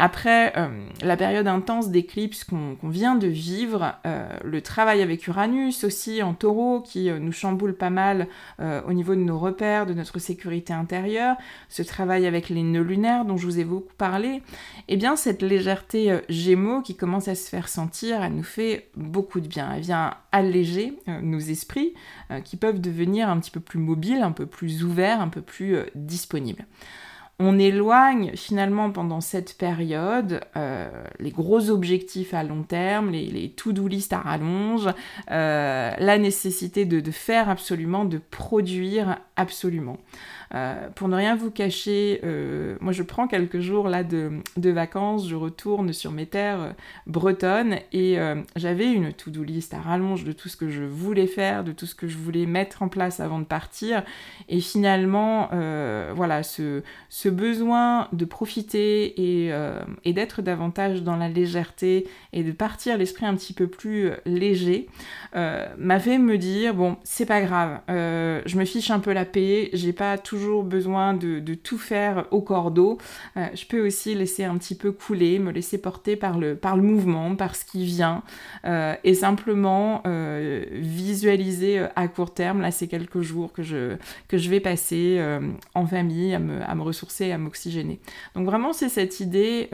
Après 0.00 0.56
euh, 0.56 0.68
la 1.02 1.16
période 1.16 1.48
intense 1.48 1.90
d'éclipse 1.90 2.44
qu'on 2.44 2.76
vient 2.84 3.16
de 3.16 3.26
vivre, 3.26 3.96
euh, 4.06 4.28
le 4.44 4.62
travail 4.62 5.02
avec 5.02 5.26
Uranus 5.26 5.82
aussi 5.82 6.22
en 6.22 6.34
taureau 6.34 6.80
qui 6.80 7.10
euh, 7.10 7.18
nous 7.18 7.32
chamboule 7.32 7.74
pas 7.74 7.90
mal 7.90 8.28
au 8.86 8.92
niveau 8.92 9.14
de 9.14 9.20
nos 9.20 9.38
repères, 9.38 9.86
de 9.86 9.94
notre 9.94 10.18
sécurité 10.18 10.72
intérieure, 10.72 11.36
ce 11.68 11.82
travail 11.82 12.26
avec 12.26 12.48
les 12.48 12.62
nœuds 12.62 12.82
lunaires 12.82 13.24
dont 13.24 13.36
je 13.36 13.46
vous 13.46 13.58
ai 13.58 13.64
beaucoup 13.64 13.92
parlé, 13.96 14.42
eh 14.88 14.96
bien 14.96 15.16
cette 15.16 15.42
légèreté 15.42 16.18
gémeaux 16.28 16.82
qui 16.82 16.96
commence 16.96 17.28
à 17.28 17.34
se 17.34 17.48
faire 17.48 17.68
sentir, 17.68 18.22
elle 18.22 18.34
nous 18.34 18.42
fait 18.42 18.90
beaucoup 18.96 19.40
de 19.40 19.48
bien. 19.48 19.72
Elle 19.74 19.82
vient 19.82 20.14
alléger 20.32 20.98
nos 21.22 21.38
esprits 21.38 21.94
qui 22.44 22.56
peuvent 22.56 22.80
devenir 22.80 23.28
un 23.30 23.38
petit 23.38 23.50
peu 23.50 23.60
plus 23.60 23.78
mobiles, 23.78 24.22
un 24.22 24.32
peu 24.32 24.46
plus 24.46 24.84
ouverts, 24.84 25.20
un 25.20 25.28
peu 25.28 25.42
plus 25.42 25.78
disponibles 25.94 26.66
on 27.40 27.58
éloigne 27.58 28.32
finalement 28.34 28.90
pendant 28.90 29.20
cette 29.20 29.56
période 29.56 30.40
euh, 30.56 30.88
les 31.20 31.30
gros 31.30 31.70
objectifs 31.70 32.34
à 32.34 32.42
long 32.42 32.64
terme, 32.64 33.10
les, 33.10 33.50
to-do 33.56 33.86
list 33.86 34.12
à 34.12 34.18
rallonge, 34.18 34.88
euh, 35.30 35.92
la 35.96 36.18
nécessité 36.18 36.84
de, 36.84 37.10
faire 37.12 37.48
absolument, 37.48 38.04
de 38.04 38.18
produire 38.18 39.18
absolument. 39.36 39.98
Euh, 40.54 40.88
pour 40.94 41.08
ne 41.08 41.16
rien 41.16 41.36
vous 41.36 41.50
cacher, 41.50 42.20
euh, 42.24 42.76
moi 42.80 42.92
je 42.92 43.02
prends 43.02 43.28
quelques 43.28 43.60
jours 43.60 43.88
là 43.88 44.02
de, 44.02 44.40
vacances, 44.56 45.28
je 45.28 45.34
retourne 45.34 45.92
sur 45.92 46.10
mes 46.10 46.26
terres 46.26 46.60
euh, 46.60 46.72
bretonnes 47.06 47.76
et 47.92 48.18
j'avais 48.56 48.92
une 48.92 49.12
to-do 49.12 49.42
list 49.42 49.74
à 49.74 49.80
rallonge 49.80 50.24
de 50.24 50.32
tout 50.32 50.48
ce 50.48 50.56
que 50.56 50.68
je 50.68 50.82
voulais 50.82 51.26
faire, 51.26 51.64
de 51.64 51.72
tout 51.72 51.86
ce 51.86 51.94
que 51.94 52.08
je 52.08 52.16
voulais 52.16 52.46
mettre 52.46 52.82
en 52.82 52.88
place 52.88 53.20
avant 53.20 53.38
de 53.38 53.44
partir. 53.44 54.02
Et 54.48 54.60
finalement, 54.60 55.48
voilà, 56.14 56.42
ce, 56.42 56.82
ce, 57.08 57.28
besoin 57.28 58.08
de 58.12 58.24
profiter 58.24 59.46
et, 59.46 59.52
et 60.04 60.12
d'être 60.12 60.42
davantage 60.42 61.02
dans 61.02 61.16
la 61.16 61.28
légèreté 61.28 62.08
et 62.32 62.42
de 62.42 62.52
partir 62.52 62.98
l'esprit 62.98 63.26
un 63.26 63.34
petit 63.34 63.52
peu 63.52 63.66
plus 63.66 64.10
léger 64.24 64.88
m'a 65.34 66.00
fait 66.00 66.18
me 66.18 66.38
dire 66.38 66.74
bon, 66.74 66.96
c'est 67.04 67.26
pas 67.26 67.40
grave, 67.40 67.80
je 67.88 68.58
me 68.58 68.64
fiche 68.64 68.90
un 68.90 69.00
peu 69.00 69.12
la 69.12 69.24
paix, 69.24 69.70
j'ai 69.72 69.92
pas 69.92 70.18
toujours 70.18 70.37
besoin 70.62 71.14
de, 71.14 71.54
tout 71.54 71.78
faire 71.78 72.26
au 72.30 72.40
cordeau. 72.40 72.98
Euh, 73.36 73.46
je 73.54 73.66
peux 73.66 73.84
aussi 73.84 74.14
laisser 74.14 74.44
un 74.44 74.56
petit 74.56 74.74
peu 74.74 74.92
couler, 74.92 75.38
me 75.38 75.50
laisser 75.50 75.78
porter 75.78 76.16
par 76.16 76.38
le, 76.38 76.54
par 76.54 76.76
le 76.76 76.82
mouvement, 76.82 77.34
par 77.36 77.56
ce 77.56 77.64
qui 77.64 77.84
vient, 77.84 78.22
euh, 78.64 78.94
et 79.04 79.14
simplement 79.14 80.02
euh, 80.06 80.64
visualiser 80.72 81.86
à 81.96 82.08
court 82.08 82.32
terme, 82.32 82.60
là 82.60 82.70
c'est 82.70 82.86
quelques 82.86 83.20
jours 83.20 83.52
que 83.52 83.62
je, 83.62 83.96
que 84.28 84.38
je 84.38 84.48
vais 84.50 84.60
passer 84.60 85.20
en 85.74 85.86
famille 85.86 86.34
à 86.34 86.38
me, 86.38 86.62
à 86.62 86.74
me 86.74 86.82
ressourcer, 86.82 87.32
à 87.32 87.38
m'oxygéner. 87.38 88.00
Donc 88.34 88.46
vraiment 88.46 88.72
c'est 88.72 88.88
cette 88.88 89.20
idée 89.20 89.70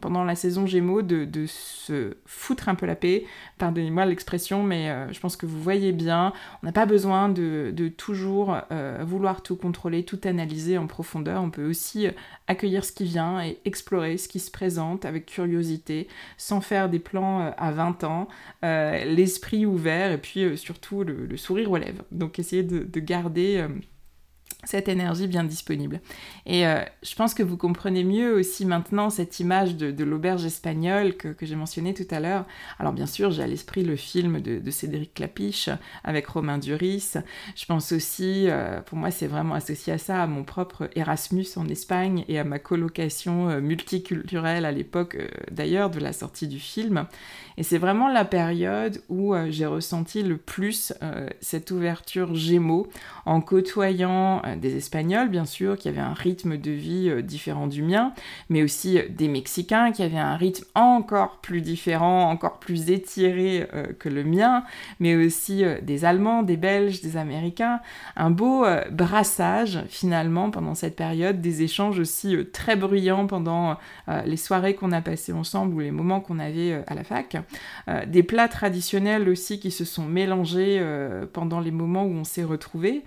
pendant 0.00 0.24
la 0.24 0.34
saison 0.34 0.66
Gémeaux 0.66 1.02
de, 1.02 1.46
se 1.46 2.16
foutre 2.24 2.68
un 2.68 2.74
peu 2.74 2.86
la 2.86 2.96
paix, 2.96 3.24
pardonnez-moi 3.58 4.04
l'expression, 4.06 4.62
mais 4.62 5.12
je 5.12 5.20
pense 5.20 5.36
que 5.36 5.46
vous 5.46 5.60
voyez 5.60 5.92
bien, 5.92 6.32
on 6.62 6.66
n'a 6.66 6.72
pas 6.72 6.86
besoin 6.86 7.28
de 7.28 7.88
toujours 7.96 8.56
vouloir 9.00 9.42
tout 9.42 9.56
contrôler 9.56 9.95
tout 10.04 10.20
analyser 10.24 10.78
en 10.78 10.86
profondeur. 10.86 11.42
On 11.42 11.50
peut 11.50 11.68
aussi 11.68 12.06
euh, 12.06 12.12
accueillir 12.46 12.84
ce 12.84 12.92
qui 12.92 13.04
vient 13.04 13.42
et 13.42 13.58
explorer 13.64 14.16
ce 14.18 14.28
qui 14.28 14.40
se 14.40 14.50
présente 14.50 15.04
avec 15.04 15.26
curiosité, 15.26 16.08
sans 16.36 16.60
faire 16.60 16.88
des 16.88 16.98
plans 16.98 17.40
euh, 17.40 17.50
à 17.56 17.72
20 17.72 18.04
ans, 18.04 18.28
euh, 18.64 19.04
l'esprit 19.04 19.66
ouvert 19.66 20.12
et 20.12 20.18
puis 20.18 20.56
surtout 20.56 21.04
le, 21.04 21.36
sourire 21.36 21.70
aux 21.70 21.76
lèvres. 21.76 22.04
Donc 22.12 22.38
essayer 22.38 22.62
de, 22.62 23.00
garder 23.00 23.64
cette 24.66 24.88
énergie 24.88 25.28
bien 25.28 25.44
disponible. 25.44 26.00
Et 26.44 26.66
euh, 26.66 26.82
je 27.02 27.14
pense 27.14 27.34
que 27.34 27.42
vous 27.42 27.56
comprenez 27.56 28.04
mieux 28.04 28.34
aussi 28.34 28.66
maintenant 28.66 29.10
cette 29.10 29.40
image 29.40 29.76
de, 29.76 30.04
l'auberge 30.04 30.44
espagnole 30.44 31.16
que, 31.16 31.34
j'ai 31.40 31.54
mentionnée 31.54 31.94
tout 31.94 32.06
à 32.10 32.20
l'heure. 32.20 32.44
Alors 32.78 32.92
bien 32.92 33.06
sûr, 33.06 33.30
j'ai 33.30 33.44
à 33.44 33.46
l'esprit 33.46 33.84
le 33.84 33.96
film 33.96 34.40
de, 34.40 34.70
Cédric 34.70 35.14
Clapiche 35.14 35.70
avec 36.04 36.26
Romain 36.26 36.58
Duris. 36.58 37.14
Je 37.54 37.64
pense 37.64 37.92
aussi, 37.92 38.46
euh, 38.48 38.80
pour 38.82 38.98
moi 38.98 39.10
c'est 39.10 39.28
vraiment 39.28 39.54
associé 39.54 39.92
à 39.92 39.98
ça, 39.98 40.22
à 40.22 40.26
mon 40.26 40.42
propre 40.42 40.90
Erasmus 40.96 41.46
en 41.56 41.68
Espagne 41.68 42.24
et 42.28 42.38
à 42.38 42.44
ma 42.44 42.58
colocation 42.58 43.48
euh, 43.48 43.60
multiculturelle 43.60 44.64
à 44.64 44.72
l'époque 44.72 45.16
d'ailleurs 45.50 45.90
de 45.90 46.00
la 46.00 46.12
sortie 46.12 46.48
du 46.48 46.58
film. 46.58 47.06
Et 47.56 47.62
c'est 47.62 47.78
vraiment 47.78 48.08
la 48.08 48.24
période 48.24 49.00
où 49.08 49.34
j'ai 49.48 49.64
ressenti 49.64 50.22
le 50.22 50.36
plus 50.36 50.92
cette 51.40 51.70
ouverture 51.70 52.34
Gémeaux 52.34 52.88
en 53.24 53.40
côtoyant 53.40 54.42
des 54.56 54.76
Espagnols, 54.76 55.28
bien 55.28 55.44
sûr, 55.44 55.76
qui 55.76 55.88
avaient 55.88 56.00
un 56.00 56.14
rythme 56.14 56.56
de 56.56 56.70
vie 56.70 57.08
euh, 57.08 57.22
différent 57.22 57.66
du 57.66 57.82
mien, 57.82 58.12
mais 58.48 58.62
aussi 58.62 58.98
euh, 58.98 59.02
des 59.08 59.28
Mexicains 59.28 59.92
qui 59.92 60.02
avaient 60.02 60.18
un 60.18 60.36
rythme 60.36 60.64
encore 60.74 61.38
plus 61.42 61.60
différent, 61.60 62.30
encore 62.30 62.58
plus 62.58 62.90
étiré 62.90 63.66
euh, 63.74 63.86
que 63.98 64.08
le 64.08 64.24
mien, 64.24 64.64
mais 65.00 65.14
aussi 65.16 65.64
des 65.82 66.04
Allemands, 66.04 66.42
des 66.42 66.56
Belges, 66.56 67.00
des 67.00 67.16
Américains. 67.16 67.80
Un 68.16 68.30
beau 68.30 68.64
brassage, 68.90 69.80
finalement, 69.88 70.50
pendant 70.50 70.74
cette 70.74 70.96
période, 70.96 71.40
des 71.40 71.62
échanges 71.62 71.98
aussi 71.98 72.36
très 72.52 72.76
bruyants 72.76 73.26
pendant 73.26 73.76
les 74.24 74.36
soirées 74.36 74.74
qu'on 74.74 74.92
a 74.92 75.00
passées 75.00 75.32
ensemble 75.32 75.74
ou 75.74 75.80
les 75.80 75.90
moments 75.90 76.20
qu'on 76.20 76.38
avait 76.38 76.82
à 76.86 76.94
la 76.94 77.04
fac. 77.04 77.36
des 78.06 78.22
plats 78.22 78.48
traditionnels 78.48 79.28
aussi 79.28 79.58
qui 79.60 79.70
se 79.70 79.84
sont 79.84 80.04
mélangés 80.04 80.82
pendant 81.32 81.60
les 81.60 81.70
moments 81.70 82.04
où 82.04 82.12
on 82.12 82.24
s'est 82.24 82.44
retrouvés 82.44 83.02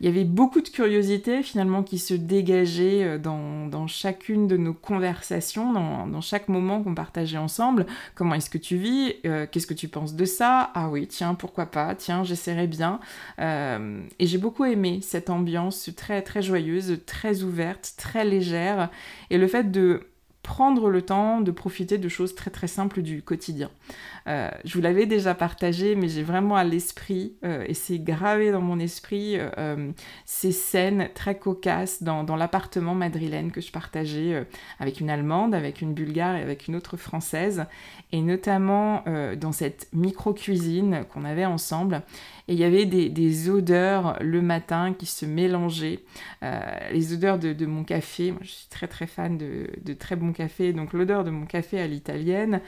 il 0.00 0.06
y 0.06 0.08
avait 0.08 0.24
beaucoup 0.24 0.60
de 0.60 0.68
curiosité 0.68 1.42
finalement 1.42 1.82
qui 1.82 1.98
se 1.98 2.14
dégageait 2.14 3.04
euh, 3.04 3.18
dans, 3.18 3.86
chacune 3.86 4.46
de 4.46 4.56
nos 4.56 4.74
conversations, 4.74 5.72
dans, 5.72 6.20
chaque 6.20 6.48
moment 6.48 6.82
qu'on 6.82 6.94
partageait 6.94 7.38
ensemble. 7.38 7.86
Comment 8.14 8.34
est-ce 8.34 8.50
que 8.50 8.58
tu 8.58 8.76
vis? 8.76 9.14
Euh, 9.24 9.46
Qu'est-ce 9.50 9.66
que 9.66 9.74
tu 9.74 9.88
penses 9.88 10.14
de 10.14 10.24
ça? 10.24 10.70
Ah 10.74 10.88
oui, 10.88 11.06
tiens, 11.06 11.34
pourquoi 11.34 11.66
pas? 11.66 11.94
Tiens, 11.94 12.24
j'essaierai 12.24 12.66
bien. 12.66 13.00
Euh, 13.40 14.00
et 14.18 14.26
j'ai 14.26 14.38
beaucoup 14.38 14.64
aimé 14.64 15.00
cette 15.02 15.30
ambiance 15.30 15.90
très 15.96 16.22
très 16.22 16.42
joyeuse, 16.42 17.00
très 17.06 17.42
ouverte, 17.42 17.94
très 17.96 18.24
légère, 18.24 18.90
et 19.30 19.38
le 19.38 19.46
fait 19.46 19.70
de 19.70 20.02
prendre 20.42 20.88
le 20.88 21.02
temps 21.02 21.42
de 21.42 21.50
profiter 21.50 21.98
de 21.98 22.08
choses 22.08 22.34
très 22.34 22.50
très 22.50 22.68
simples 22.68 23.02
du 23.02 23.22
quotidien. 23.22 23.70
Euh, 24.28 24.50
je 24.64 24.74
vous 24.74 24.82
l'avais 24.82 25.06
déjà 25.06 25.34
partagé, 25.34 25.94
mais 25.94 26.08
j'ai 26.08 26.22
vraiment 26.22 26.56
à 26.56 26.64
l'esprit, 26.64 27.34
euh, 27.44 27.64
et 27.66 27.72
c'est 27.72 27.98
gravé 27.98 28.52
dans 28.52 28.60
mon 28.60 28.78
esprit, 28.78 29.36
euh, 29.38 29.90
ces 30.26 30.52
scènes 30.52 31.08
très 31.14 31.38
cocasses 31.38 32.02
dans, 32.02 32.24
l'appartement 32.36 32.94
madrilène 32.94 33.50
que 33.50 33.60
je 33.60 33.72
partageais 33.72 34.46
avec 34.78 35.00
une 35.00 35.10
Allemande, 35.10 35.54
avec 35.54 35.80
une 35.80 35.92
Bulgare 35.92 36.36
et 36.36 36.42
avec 36.42 36.68
une 36.68 36.76
autre 36.76 36.96
Française, 36.96 37.64
et 38.12 38.20
notamment 38.20 39.02
dans 39.40 39.50
cette 39.50 39.88
micro-cuisine 39.92 41.04
qu'on 41.12 41.24
avait 41.24 41.46
ensemble. 41.46 42.02
Et 42.46 42.52
il 42.52 42.58
y 42.58 42.64
avait 42.64 42.86
des, 42.86 43.50
odeurs 43.50 44.16
le 44.20 44.40
matin 44.40 44.94
qui 44.96 45.06
se 45.06 45.26
mélangeaient. 45.26 46.00
les 46.92 47.12
odeurs 47.12 47.38
de, 47.38 47.66
mon 47.66 47.82
café, 47.82 48.30
moi 48.30 48.40
je 48.42 48.50
suis 48.50 48.68
très 48.68 48.86
très 48.86 49.08
fan 49.08 49.36
de, 49.36 49.70
de 49.84 49.94
très 49.94 50.14
bon 50.14 50.32
café, 50.32 50.72
donc 50.72 50.92
l'odeur 50.92 51.24
de 51.24 51.30
mon 51.30 51.46
café 51.46 51.80
à 51.80 51.88
l'italienne, 51.88 52.60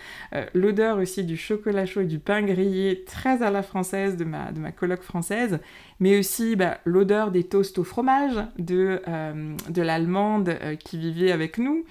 l'odeur 0.55 0.99
aussi 0.99 1.23
du 1.23 1.37
chocolat 1.51 1.85
chaud 1.85 2.03
et 2.03 2.07
du 2.07 2.21
pain 2.21 2.43
grillé 2.43 3.05
très 3.05 3.43
à 3.43 3.51
la 3.51 3.63
française 3.63 4.17
de 4.17 4.25
ma, 4.25 4.53
de 4.53 4.61
coloc 4.71 5.03
française, 5.03 5.59
mais 5.99 6.17
aussi 6.19 6.55
bah, 6.55 6.79
l'odeur 6.85 7.33
des 7.33 7.43
toasts 7.43 7.79
au 7.79 7.85
fromage 7.85 8.37
de, 8.59 9.03
euh, 9.09 9.57
de 9.69 9.83
l'allemande 9.83 10.51
euh, 10.51 10.77
qui 10.77 10.97
vivait 10.97 11.33
avec 11.33 11.59
nous, 11.59 11.85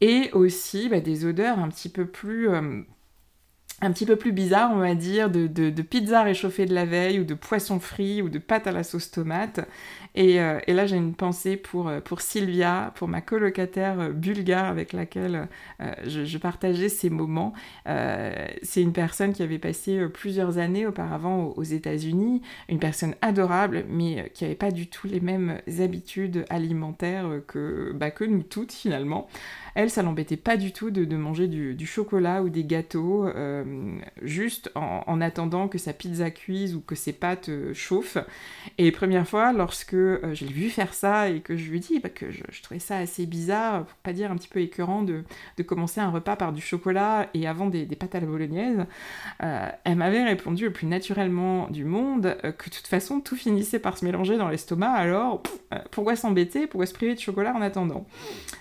et 0.00 0.30
aussi 0.32 0.88
bah, 0.88 1.00
des 1.00 1.26
odeurs 1.26 1.58
un 1.58 1.68
petit 1.68 1.90
peu 1.90 2.06
plus... 2.06 2.48
Un 3.82 3.92
petit 3.92 4.06
peu 4.06 4.16
plus 4.16 4.32
bizarres, 4.32 4.70
on 4.72 4.78
va 4.78 4.94
dire, 4.94 5.30
de, 5.30 5.46
de, 5.46 5.82
pizza 5.82 6.22
réchauffée 6.22 6.64
de 6.64 6.74
la 6.74 6.86
veille, 6.86 7.20
ou 7.20 7.24
de 7.24 7.34
poisson 7.34 7.78
frit, 7.78 8.22
ou 8.22 8.30
de 8.30 8.38
pâte 8.38 8.66
à 8.66 8.72
la 8.72 8.82
sauce 8.82 9.10
tomate, 9.10 9.68
euh, 10.18 10.60
et, 10.66 10.72
là, 10.72 10.86
j'ai 10.86 10.96
une 10.96 11.14
pensée 11.14 11.56
pour, 11.56 11.88
euh, 11.88 12.00
pour 12.00 12.20
Sylvia, 12.20 12.92
pour 12.94 13.08
ma 13.08 13.20
colocataire 13.20 14.00
euh, 14.00 14.12
bulgare 14.12 14.66
avec 14.66 14.92
laquelle 14.92 15.48
je, 16.06 16.38
partageais 16.38 16.88
ces 16.88 17.10
moments. 17.10 17.52
c'est 18.62 18.82
une 18.82 18.92
personne 18.92 19.32
qui 19.32 19.42
avait 19.42 19.58
passé 19.58 20.06
plusieurs 20.12 20.58
années 20.58 20.86
auparavant 20.86 21.52
aux, 21.56 21.62
États-Unis, 21.62 22.42
une 22.68 22.78
personne 22.78 23.14
adorable, 23.20 23.84
mais 23.88 24.30
qui 24.34 24.44
n'avait 24.44 24.54
pas 24.56 24.70
du 24.70 24.86
tout 24.88 25.06
les 25.06 25.20
mêmes 25.20 25.60
habitudes 25.80 26.44
alimentaires 26.50 27.28
que, 27.46 27.92
bah, 27.94 28.10
que 28.10 28.24
nous 28.24 28.42
toutes 28.42 28.72
finalement. 28.72 29.28
Elle, 29.76 29.90
ça 29.90 30.02
l'embêtait 30.02 30.36
pas 30.36 30.56
du 30.56 30.72
tout 30.72 30.90
de, 30.90 31.16
manger 31.16 31.46
du, 31.46 31.86
chocolat 31.86 32.42
ou 32.42 32.48
des 32.48 32.64
gâteaux, 32.64 33.28
juste 34.22 34.70
en, 34.74 35.20
attendant 35.20 35.68
que 35.68 35.78
sa 35.78 35.92
pizza 35.92 36.30
cuise 36.30 36.74
ou 36.74 36.80
que 36.80 36.94
ses 36.94 37.12
pâtes 37.12 37.50
chauffent. 37.72 38.18
Et 38.78 38.90
première 38.90 39.28
fois, 39.28 39.52
lorsque 39.52 39.94
euh, 39.94 40.34
je 40.34 40.44
l'ai 40.44 40.52
vu 40.52 40.70
faire 40.70 40.94
ça 40.94 41.28
et 41.28 41.40
que 41.40 41.56
je 41.56 41.70
lui 41.70 41.80
dis 41.80 42.00
bah, 42.00 42.08
que 42.08 42.30
je, 42.30 42.62
trouvais 42.62 42.80
ça 42.80 42.98
assez 42.98 43.26
bizarre, 43.26 43.84
pour 43.84 43.96
pas 43.98 44.12
dire 44.12 44.30
un 44.30 44.36
petit 44.36 44.48
peu 44.48 44.60
écœurant, 44.60 45.02
de, 45.02 45.24
commencer 45.66 46.00
un 46.00 46.10
repas 46.10 46.36
par 46.36 46.52
du 46.52 46.60
chocolat 46.60 47.28
et 47.34 47.46
avant 47.46 47.66
des, 47.66 47.86
pâtes 47.86 48.14
à 48.14 48.20
la 48.20 48.26
bolognaise, 48.26 48.86
euh, 49.42 49.68
elle 49.84 49.96
m'avait 49.96 50.24
répondu 50.24 50.64
le 50.64 50.72
plus 50.72 50.86
naturellement 50.86 51.68
du 51.68 51.84
monde 51.84 52.36
euh, 52.44 52.52
que 52.52 52.70
de 52.70 52.74
toute 52.74 52.86
façon 52.86 53.20
tout 53.20 53.36
finissait 53.36 53.78
par 53.78 53.98
se 53.98 54.04
mélanger 54.04 54.36
dans 54.36 54.48
l'estomac, 54.48 54.90
alors 54.90 55.42
pourquoi 55.90 56.16
s'embêter, 56.16 56.66
pourquoi 56.66 56.86
se 56.86 56.94
priver 56.94 57.14
de 57.14 57.20
chocolat 57.20 57.54
en 57.54 57.62
attendant? 57.62 58.06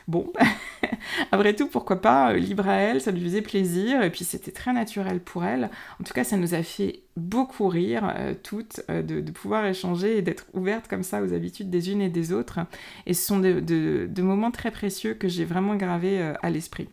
Bon, 0.07 0.31
après 1.31 1.53
tout, 1.53 1.67
pourquoi 1.67 2.01
pas, 2.01 2.33
libre 2.33 2.67
à 2.67 2.75
elle, 2.75 3.01
ça 3.01 3.11
lui 3.11 3.21
faisait 3.21 3.41
plaisir, 3.41 4.01
et 4.01 4.09
puis 4.09 4.23
c'était 4.23 4.51
très 4.51 4.73
naturel 4.73 5.19
pour 5.19 5.43
elle. 5.43 5.69
En 5.99 6.03
tout 6.03 6.13
cas, 6.13 6.23
ça 6.23 6.37
nous 6.37 6.53
a 6.53 6.63
fait 6.63 7.01
beaucoup 7.17 7.67
rire, 7.67 8.11
euh, 8.17 8.33
toutes, 8.41 8.81
euh, 8.89 9.01
de, 9.01 9.31
pouvoir 9.31 9.65
échanger 9.65 10.17
et 10.17 10.21
d'être 10.21 10.45
ouvertes 10.53 10.87
comme 10.87 11.03
ça 11.03 11.21
aux 11.21 11.33
habitudes 11.33 11.69
des 11.69 11.91
unes 11.91 12.01
et 12.01 12.09
des 12.09 12.33
autres. 12.33 12.59
Et 13.05 13.13
ce 13.13 13.25
sont 13.25 13.39
de, 13.39 14.21
moments 14.21 14.51
très 14.51 14.71
précieux 14.71 15.13
que 15.13 15.27
j'ai 15.27 15.45
vraiment 15.45 15.75
gravés 15.75 16.19
euh, 16.21 16.33
à 16.41 16.49
l'esprit. 16.49 16.89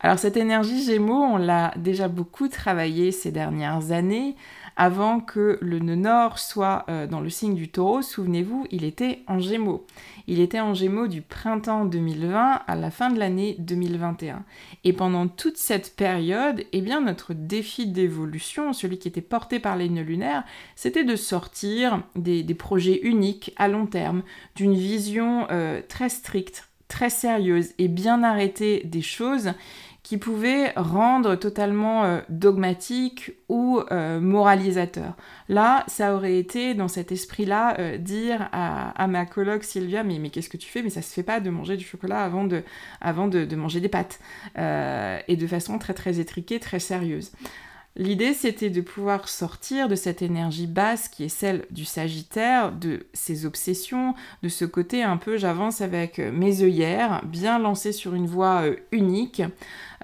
Alors 0.00 0.18
cette 0.18 0.36
énergie 0.36 0.84
Gémeaux, 0.84 1.22
on 1.22 1.38
l'a 1.38 1.72
déjà 1.76 2.08
beaucoup 2.08 2.48
travaillé 2.48 3.10
ces 3.10 3.32
dernières 3.32 3.90
années 3.90 4.36
avant 4.78 5.18
que 5.18 5.58
le 5.60 5.80
nœud 5.80 5.96
nord 5.96 6.38
soit 6.38 6.84
euh, 6.88 7.08
dans 7.08 7.20
le 7.20 7.30
signe 7.30 7.56
du 7.56 7.68
taureau, 7.68 8.00
souvenez-vous, 8.00 8.64
il 8.70 8.84
était 8.84 9.22
en 9.26 9.40
gémeaux. 9.40 9.84
Il 10.28 10.38
était 10.38 10.60
en 10.60 10.72
gémeaux 10.72 11.08
du 11.08 11.20
printemps 11.20 11.84
2020 11.84 12.62
à 12.64 12.76
la 12.76 12.90
fin 12.92 13.10
de 13.10 13.18
l'année 13.18 13.56
2021. 13.58 14.44
Et 14.84 14.92
pendant 14.92 15.26
toute 15.26 15.56
cette 15.56 15.96
période, 15.96 16.64
eh 16.72 16.80
bien, 16.80 17.00
notre 17.00 17.34
défi 17.34 17.88
d'évolution, 17.88 18.72
celui 18.72 18.98
qui 18.98 19.08
était 19.08 19.20
porté 19.20 19.58
par 19.58 19.76
les 19.76 19.88
nœuds 19.88 20.02
lunaires, 20.02 20.44
c'était 20.76 21.04
de 21.04 21.16
sortir 21.16 22.04
des, 22.14 22.44
projets 22.54 23.00
uniques 23.02 23.52
à 23.56 23.66
long 23.66 23.86
terme, 23.86 24.22
d'une 24.54 24.74
vision 24.74 25.48
euh, 25.50 25.82
très 25.88 26.08
stricte, 26.08 26.68
très 26.86 27.10
sérieuse 27.10 27.72
et 27.78 27.88
bien 27.88 28.22
arrêtée 28.22 28.82
des 28.84 29.02
choses 29.02 29.52
qui 30.08 30.16
pouvait 30.16 30.70
rendre 30.74 31.34
totalement 31.34 32.04
euh, 32.04 32.20
dogmatique 32.30 33.32
ou 33.50 33.82
euh, 33.92 34.20
moralisateur. 34.20 35.14
Là, 35.50 35.84
ça 35.86 36.14
aurait 36.14 36.38
été 36.38 36.72
dans 36.72 36.88
cet 36.88 37.12
esprit-là 37.12 37.78
euh, 37.78 37.98
dire 37.98 38.48
à, 38.52 39.06
ma 39.06 39.26
coloc 39.26 39.64
Sylvia 39.64 40.04
mais, 40.04 40.30
qu'est-ce 40.30 40.48
que 40.48 40.56
tu 40.56 40.70
fais? 40.70 40.80
Mais 40.80 40.88
ça 40.88 41.02
se 41.02 41.12
fait 41.12 41.22
pas 41.22 41.40
de 41.40 41.50
manger 41.50 41.76
du 41.76 41.84
chocolat 41.84 42.24
avant 42.24 42.46
de 43.28 43.54
manger 43.54 43.80
des 43.80 43.90
pâtes. 43.90 44.18
et 44.56 45.36
de 45.36 45.46
façon 45.46 45.78
très 45.78 45.92
très 45.92 46.18
étriquée, 46.20 46.58
très 46.58 46.78
sérieuse. 46.78 47.32
L'idée, 47.96 48.32
c'était 48.32 48.70
de 48.70 48.80
pouvoir 48.80 49.28
sortir 49.28 49.88
de 49.88 49.96
cette 49.96 50.22
énergie 50.22 50.68
basse 50.68 51.08
qui 51.08 51.24
est 51.24 51.28
celle 51.28 51.64
du 51.72 51.84
Sagittaire, 51.84 52.70
de 52.70 53.06
ses 53.12 53.44
obsessions, 53.44 54.14
de 54.44 54.48
ce 54.48 54.64
côté 54.64 55.02
un 55.02 55.16
peu 55.16 55.36
j'avance 55.36 55.80
avec 55.80 56.18
mes 56.18 56.62
œillères, 56.62 57.24
bien 57.24 57.58
lancé 57.58 57.90
sur 57.90 58.14
une 58.14 58.28
voie 58.28 58.62
euh, 58.62 58.76
unique. 58.92 59.42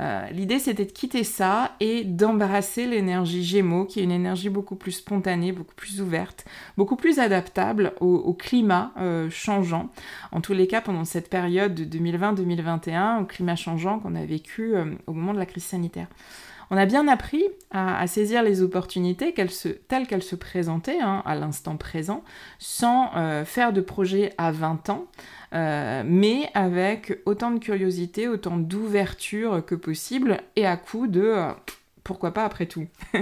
Euh, 0.00 0.26
l'idée, 0.30 0.58
c'était 0.58 0.86
de 0.86 0.90
quitter 0.90 1.22
ça 1.22 1.76
et 1.78 2.02
d'embrasser 2.02 2.88
l'énergie 2.88 3.44
Gémeaux, 3.44 3.84
qui 3.84 4.00
est 4.00 4.04
une 4.04 4.10
énergie 4.10 4.48
beaucoup 4.48 4.74
plus 4.74 4.90
spontanée, 4.90 5.52
beaucoup 5.52 5.76
plus 5.76 6.00
ouverte, 6.00 6.44
beaucoup 6.76 6.96
plus 6.96 7.20
adaptable 7.20 7.92
au, 8.00 8.34
climat 8.34 8.92
euh, 8.98 9.30
changeant. 9.30 9.90
En 10.32 10.40
tous 10.40 10.52
les 10.52 10.66
cas, 10.66 10.80
pendant 10.80 11.04
cette 11.04 11.30
période 11.30 11.76
de 11.76 11.84
2020-2021, 11.84 13.22
au 13.22 13.24
climat 13.24 13.54
changeant 13.54 14.00
qu'on 14.00 14.16
a 14.16 14.24
vécu 14.24 14.74
au 15.06 15.12
moment 15.12 15.32
de 15.32 15.38
la 15.38 15.46
crise 15.46 15.62
sanitaire. 15.62 16.08
On 16.70 16.76
a 16.76 16.86
bien 16.86 17.08
appris 17.08 17.44
à, 17.70 18.06
saisir 18.06 18.42
les 18.42 18.62
opportunités 18.62 19.34
telles 19.88 20.06
qu'elles 20.06 20.22
se 20.22 20.36
présentaient 20.36 21.00
hein, 21.00 21.22
à 21.24 21.34
l'instant 21.34 21.76
présent, 21.76 22.22
sans 22.58 23.10
euh, 23.16 23.44
faire 23.44 23.72
de 23.72 23.80
projet 23.80 24.32
à 24.38 24.52
20 24.52 24.90
ans, 24.90 25.06
euh, 25.54 26.02
mais 26.06 26.50
avec 26.54 27.20
autant 27.26 27.50
de 27.50 27.58
curiosité, 27.58 28.28
autant 28.28 28.56
d'ouverture 28.56 29.64
que 29.64 29.74
possible, 29.74 30.38
et 30.56 30.66
à 30.66 30.76
coup 30.76 31.06
de 31.06 31.22
euh, 31.22 31.52
pourquoi 32.04 32.32
pas 32.32 32.44
après 32.44 32.66
tout. 32.66 32.86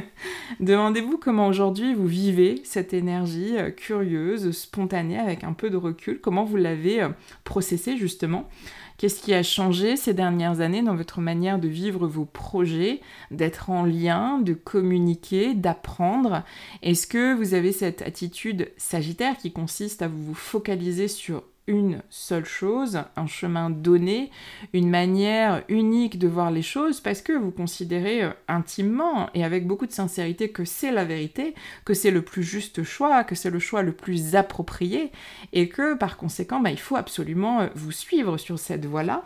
Demandez-vous 0.60 1.16
comment 1.16 1.46
aujourd'hui 1.46 1.94
vous 1.94 2.08
vivez 2.08 2.60
cette 2.64 2.92
énergie 2.92 3.56
euh, 3.56 3.70
curieuse, 3.70 4.50
spontanée, 4.50 5.18
avec 5.18 5.44
un 5.44 5.52
peu 5.52 5.70
de 5.70 5.76
recul, 5.76 6.20
comment 6.20 6.44
vous 6.44 6.56
l'avez 6.56 7.00
euh, 7.00 7.08
processée 7.44 7.96
justement? 7.96 8.48
Qu'est-ce 8.98 9.22
qui 9.22 9.34
a 9.34 9.42
changé 9.42 9.96
ces 9.96 10.14
dernières 10.14 10.60
années 10.60 10.82
dans 10.82 10.94
votre 10.94 11.20
manière 11.20 11.58
de 11.58 11.68
vivre 11.68 12.06
vos 12.06 12.24
projets, 12.24 13.00
d'être 13.30 13.70
en 13.70 13.84
lien, 13.84 14.38
de 14.38 14.52
communiquer, 14.52 15.54
d'apprendre? 15.54 16.42
Est-ce 16.82 17.06
que 17.06 17.34
vous 17.34 17.54
avez 17.54 17.72
cette 17.72 18.02
attitude 18.02 18.70
sagittaire 18.76 19.36
qui 19.38 19.52
consiste 19.52 20.02
à 20.02 20.08
vous 20.08 20.34
focaliser 20.34 21.08
sur 21.08 21.42
une 21.66 22.02
seule 22.10 22.44
chose, 22.44 23.00
un 23.16 23.26
chemin 23.26 23.70
donné, 23.70 24.30
une 24.72 24.90
manière 24.90 25.62
unique 25.68 26.18
de 26.18 26.26
voir 26.26 26.50
les 26.50 26.62
choses 26.62 27.00
parce 27.00 27.22
que 27.22 27.32
vous 27.32 27.52
considérez 27.52 28.24
euh, 28.24 28.30
intimement 28.48 29.30
et 29.34 29.44
avec 29.44 29.66
beaucoup 29.66 29.86
de 29.86 29.92
sincérité 29.92 30.50
que 30.50 30.64
c'est 30.64 30.90
la 30.90 31.04
vérité, 31.04 31.54
que 31.84 31.94
c'est 31.94 32.10
le 32.10 32.22
plus 32.22 32.42
juste 32.42 32.82
choix, 32.82 33.22
que 33.24 33.34
c'est 33.34 33.50
le 33.50 33.60
choix 33.60 33.82
le 33.82 33.92
plus 33.92 34.34
approprié 34.34 35.12
et 35.52 35.68
que 35.68 35.94
par 35.94 36.16
conséquent 36.16 36.60
bah, 36.60 36.70
il 36.70 36.80
faut 36.80 36.96
absolument 36.96 37.60
euh, 37.60 37.68
vous 37.74 37.92
suivre 37.92 38.38
sur 38.38 38.58
cette 38.58 38.84
voie-là. 38.86 39.22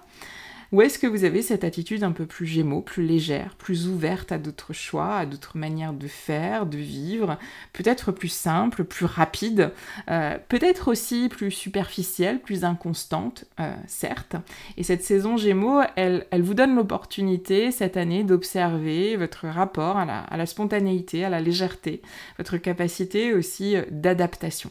Ou 0.72 0.82
est-ce 0.82 0.98
que 0.98 1.06
vous 1.06 1.24
avez 1.24 1.42
cette 1.42 1.64
attitude 1.64 2.02
un 2.02 2.12
peu 2.12 2.26
plus 2.26 2.46
gémeaux, 2.46 2.80
plus 2.80 3.04
légère, 3.06 3.54
plus 3.56 3.88
ouverte 3.88 4.32
à 4.32 4.38
d'autres 4.38 4.72
choix, 4.72 5.16
à 5.16 5.26
d'autres 5.26 5.56
manières 5.56 5.92
de 5.92 6.08
faire, 6.08 6.66
de 6.66 6.78
vivre, 6.78 7.38
peut-être 7.72 8.12
plus 8.12 8.28
simple, 8.28 8.84
plus 8.84 9.06
rapide, 9.06 9.72
euh, 10.10 10.38
peut-être 10.48 10.88
aussi 10.88 11.28
plus 11.28 11.50
superficielle, 11.50 12.40
plus 12.40 12.64
inconstante, 12.64 13.44
euh, 13.60 13.74
certes. 13.86 14.36
Et 14.76 14.82
cette 14.82 15.04
saison 15.04 15.36
gémeaux, 15.36 15.80
elle, 15.94 16.26
elle 16.30 16.42
vous 16.42 16.54
donne 16.54 16.74
l'opportunité 16.74 17.70
cette 17.70 17.96
année 17.96 18.24
d'observer 18.24 19.16
votre 19.16 19.46
rapport 19.46 19.96
à 19.96 20.04
la, 20.04 20.20
à 20.20 20.36
la 20.36 20.46
spontanéité, 20.46 21.24
à 21.24 21.30
la 21.30 21.40
légèreté, 21.40 22.02
votre 22.38 22.56
capacité 22.56 23.32
aussi 23.32 23.76
d'adaptation. 23.90 24.70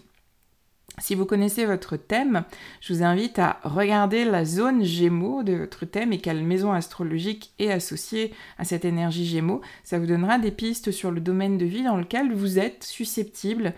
Si 0.98 1.14
vous 1.14 1.26
connaissez 1.26 1.66
votre 1.66 1.98
thème, 1.98 2.44
je 2.80 2.94
vous 2.94 3.04
invite 3.04 3.38
à 3.40 3.60
regarder 3.64 4.24
la 4.24 4.46
zone 4.46 4.84
Gémeaux 4.84 5.44
de 5.44 5.54
votre 5.54 5.86
thème 5.86 6.14
et 6.14 6.20
quelle 6.20 6.44
maison 6.44 6.72
astrologique 6.72 7.52
est 7.60 7.72
associée 7.72 8.34
à 8.58 8.64
cette 8.64 8.86
énergie 8.86 9.26
Gémeaux. 9.26 9.62
Ça 9.84 10.00
vous 10.00 10.06
donnera 10.06 10.40
des 10.40 10.52
pistes 10.52 10.92
sur 10.92 11.12
le 11.12 11.20
domaine 11.20 11.58
de 11.58 11.66
vie 11.66 11.84
dans 11.84 11.98
lequel 11.98 12.34
vous 12.34 12.60
êtes 12.60 12.84
susceptible 12.84 13.74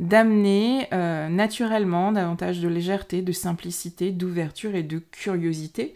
d'amener 0.00 0.88
euh, 0.92 1.28
naturellement 1.28 2.10
davantage 2.10 2.60
de 2.60 2.68
légèreté, 2.68 3.22
de 3.22 3.32
simplicité, 3.32 4.10
d'ouverture 4.10 4.74
et 4.74 4.82
de 4.82 4.98
curiosité. 4.98 5.92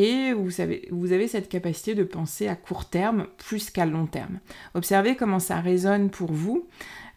Et 0.00 0.32
vous, 0.32 1.12
avez 1.12 1.26
cette 1.26 1.48
capacité 1.48 1.96
de 1.96 2.04
penser 2.04 2.46
à 2.46 2.54
court 2.54 2.84
terme 2.84 3.26
plus 3.36 3.68
qu'à 3.70 3.84
long 3.84 4.06
terme. 4.06 4.38
Observez 4.74 5.16
comment 5.16 5.40
ça 5.40 5.60
résonne 5.60 6.08
pour 6.08 6.30
vous. 6.30 6.68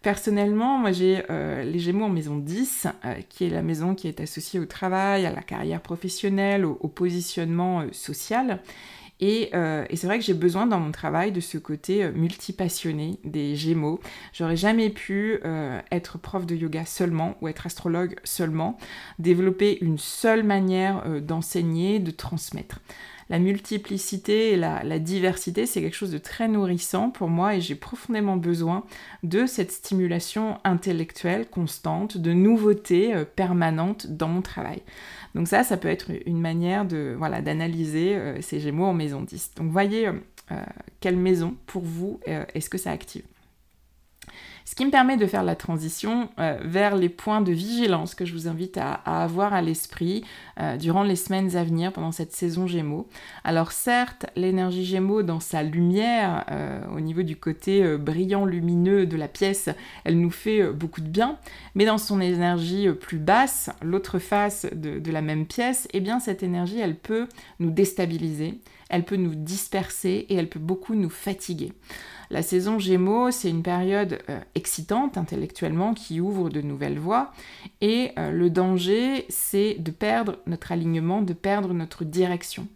Personnellement, 0.01 0.79
moi 0.79 0.91
j'ai 0.91 1.21
euh, 1.29 1.63
les 1.63 1.77
Gémeaux 1.77 2.05
en 2.05 2.09
maison 2.09 2.37
10, 2.37 2.87
euh, 3.05 3.13
qui 3.29 3.45
est 3.45 3.49
la 3.51 3.61
maison 3.61 3.93
qui 3.93 4.07
est 4.07 4.19
associée 4.19 4.59
au 4.59 4.65
travail, 4.65 5.27
à 5.27 5.31
la 5.31 5.43
carrière 5.43 5.79
professionnelle, 5.79 6.65
au, 6.65 6.73
positionnement 6.87 7.81
euh, 7.81 7.89
social. 7.91 8.63
Et, 9.21 9.51
et 9.53 9.95
c'est 9.95 10.07
vrai 10.07 10.17
que 10.17 10.25
j'ai 10.25 10.33
besoin 10.33 10.65
dans 10.65 10.79
mon 10.79 10.91
travail 10.91 11.31
de 11.31 11.39
ce 11.39 11.59
côté 11.59 12.09
multipassionné 12.11 13.19
des 13.23 13.55
Gémeaux. 13.55 13.99
J'aurais 14.33 14.55
jamais 14.55 14.89
pu 14.89 15.39
être 15.91 16.17
prof 16.17 16.45
de 16.47 16.55
yoga 16.55 16.85
seulement 16.85 17.37
ou 17.41 17.47
être 17.47 17.67
astrologue 17.67 18.15
seulement, 18.23 18.77
développer 19.19 19.77
une 19.81 19.99
seule 19.99 20.43
manière 20.43 21.03
d'enseigner, 21.21 21.99
de 21.99 22.11
transmettre 22.11 22.79
la 23.31 23.39
multiplicité 23.39 24.51
et 24.51 24.57
la, 24.57 24.99
diversité, 24.99 25.65
c'est 25.65 25.81
quelque 25.81 25.95
chose 25.95 26.11
de 26.11 26.17
très 26.17 26.49
nourrissant 26.49 27.09
pour 27.09 27.29
moi 27.29 27.55
et 27.55 27.61
j'ai 27.61 27.75
profondément 27.75 28.35
besoin 28.35 28.83
de 29.23 29.45
cette 29.45 29.71
stimulation 29.71 30.59
intellectuelle 30.65 31.47
constante, 31.49 32.17
de 32.17 32.33
nouveautés 32.33 33.15
euh, 33.15 33.23
permanentes 33.23 34.05
dans 34.05 34.27
mon 34.27 34.41
travail. 34.41 34.81
Donc 35.35 35.47
ça, 35.47 35.63
ça 35.63 35.77
peut 35.77 35.87
être 35.87 36.11
une 36.25 36.39
manière 36.39 36.85
de 36.85 37.15
voilà 37.17 37.41
d'analyser 37.41 38.15
euh, 38.15 38.41
ces 38.41 38.59
Gémeaux 38.59 38.85
en 38.85 38.93
maison 38.93 39.21
10. 39.21 39.51
Donc 39.55 39.71
voyez 39.71 40.07
euh, 40.07 40.13
quelle 40.99 41.17
maison 41.17 41.55
pour 41.65 41.83
vous 41.83 42.19
est-ce 42.25 42.69
que 42.69 42.77
ça 42.77 42.91
active? 42.91 43.23
Ce 44.71 44.75
qui 44.75 44.85
me 44.85 44.89
permet 44.89 45.17
de 45.17 45.25
faire 45.25 45.43
la 45.43 45.57
transition 45.57 46.29
euh, 46.39 46.57
vers 46.63 46.95
les 46.95 47.09
points 47.09 47.41
de 47.41 47.51
vigilance 47.51 48.15
que 48.15 48.23
je 48.23 48.31
vous 48.31 48.47
invite 48.47 48.77
à, 48.77 48.93
avoir 48.93 49.53
à 49.53 49.61
l'esprit 49.61 50.23
euh, 50.61 50.77
durant 50.77 51.03
les 51.03 51.17
semaines 51.17 51.57
à 51.57 51.65
venir 51.65 51.91
pendant 51.91 52.13
cette 52.13 52.31
saison 52.31 52.67
Gémeaux. 52.67 53.05
Alors 53.43 53.73
certes, 53.73 54.27
l'énergie 54.37 54.85
Gémeaux 54.85 55.23
dans 55.23 55.41
sa 55.41 55.61
lumière, 55.61 56.45
euh, 56.51 56.79
au 56.95 57.01
niveau 57.01 57.21
du 57.21 57.35
côté 57.35 57.97
brillant, 57.97 58.45
lumineux 58.45 59.05
de 59.05 59.17
la 59.17 59.27
pièce, 59.27 59.67
elle 60.05 60.21
nous 60.21 60.31
fait 60.31 60.71
beaucoup 60.71 61.01
de 61.01 61.09
bien, 61.09 61.37
mais 61.75 61.83
dans 61.83 61.97
son 61.97 62.21
énergie 62.21 62.87
plus 62.93 63.19
basse, 63.19 63.71
l'autre 63.81 64.19
face 64.19 64.65
de, 64.71 64.99
de 64.99 65.11
la 65.11 65.21
même 65.21 65.47
pièce, 65.47 65.89
eh 65.91 65.99
bien 65.99 66.21
cette 66.21 66.43
énergie, 66.43 66.79
elle 66.79 66.95
peut 66.95 67.27
nous 67.59 67.71
déstabiliser, 67.71 68.61
elle 68.89 69.03
peut 69.03 69.17
nous 69.17 69.35
disperser 69.35 70.27
et 70.29 70.35
elle 70.35 70.47
peut 70.47 70.59
beaucoup 70.59 70.95
nous 70.95 71.09
fatiguer. 71.09 71.73
La 72.31 72.43
saison 72.43 72.79
Gémeaux, 72.79 73.29
c'est 73.29 73.49
une 73.49 73.61
période 73.61 74.19
euh, 74.29 74.39
excitante 74.55 75.17
intellectuellement 75.17 75.93
qui 75.93 76.21
ouvre 76.21 76.49
de 76.49 76.61
nouvelles 76.61 76.97
voies 76.97 77.33
et 77.81 78.11
euh, 78.17 78.31
le 78.31 78.49
danger, 78.49 79.25
c'est 79.27 79.75
de 79.79 79.91
perdre 79.91 80.37
notre 80.47 80.71
alignement, 80.71 81.21
de 81.21 81.33
perdre 81.33 81.73
notre 81.73 82.05
direction. 82.05 82.69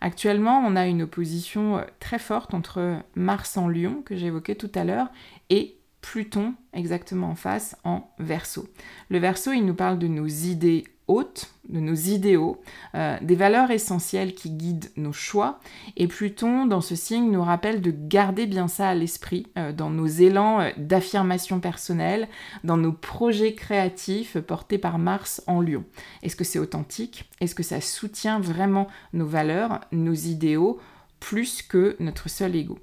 Actuellement, 0.00 0.62
on 0.64 0.76
a 0.76 0.86
une 0.86 1.02
opposition 1.02 1.78
euh, 1.78 1.82
très 1.98 2.20
forte 2.20 2.54
entre 2.54 3.00
Mars 3.16 3.56
en 3.56 3.66
Lion, 3.66 4.00
que 4.04 4.14
j'évoquais 4.14 4.54
tout 4.54 4.70
à 4.76 4.84
l'heure, 4.84 5.08
et 5.50 5.76
Pluton 6.02 6.54
exactement 6.72 7.30
en 7.30 7.34
face 7.34 7.76
en 7.82 8.08
Verseau. 8.20 8.68
Le 9.08 9.18
Verseau, 9.18 9.50
il 9.50 9.66
nous 9.66 9.74
parle 9.74 9.98
de 9.98 10.06
nos 10.06 10.28
idées 10.28 10.84
de 11.68 11.80
nos 11.80 11.94
idéaux, 11.94 12.60
euh, 12.94 13.16
des 13.20 13.34
valeurs 13.34 13.70
essentielles 13.70 14.34
qui 14.34 14.50
guident 14.50 14.90
nos 14.96 15.12
choix. 15.12 15.60
Et 15.96 16.06
Pluton, 16.06 16.66
dans 16.66 16.80
ce 16.80 16.94
signe, 16.94 17.30
nous 17.30 17.42
rappelle 17.42 17.80
de 17.80 17.92
garder 17.92 18.46
bien 18.46 18.68
ça 18.68 18.88
à 18.88 18.94
l'esprit 18.94 19.46
euh, 19.56 19.72
dans 19.72 19.90
nos 19.90 20.06
élans 20.06 20.60
euh, 20.60 20.70
d'affirmation 20.76 21.60
personnelle, 21.60 22.28
dans 22.64 22.76
nos 22.76 22.92
projets 22.92 23.54
créatifs 23.54 24.38
portés 24.38 24.78
par 24.78 24.98
Mars 24.98 25.42
en 25.46 25.60
Lion. 25.60 25.84
Est-ce 26.22 26.36
que 26.36 26.44
c'est 26.44 26.58
authentique? 26.58 27.30
Est-ce 27.40 27.54
que 27.54 27.62
ça 27.62 27.80
soutient 27.80 28.40
vraiment 28.40 28.88
nos 29.12 29.26
valeurs, 29.26 29.80
nos 29.92 30.14
idéaux, 30.14 30.78
plus 31.18 31.62
que 31.62 31.96
notre 32.00 32.28
seul 32.28 32.56
ego? 32.56 32.78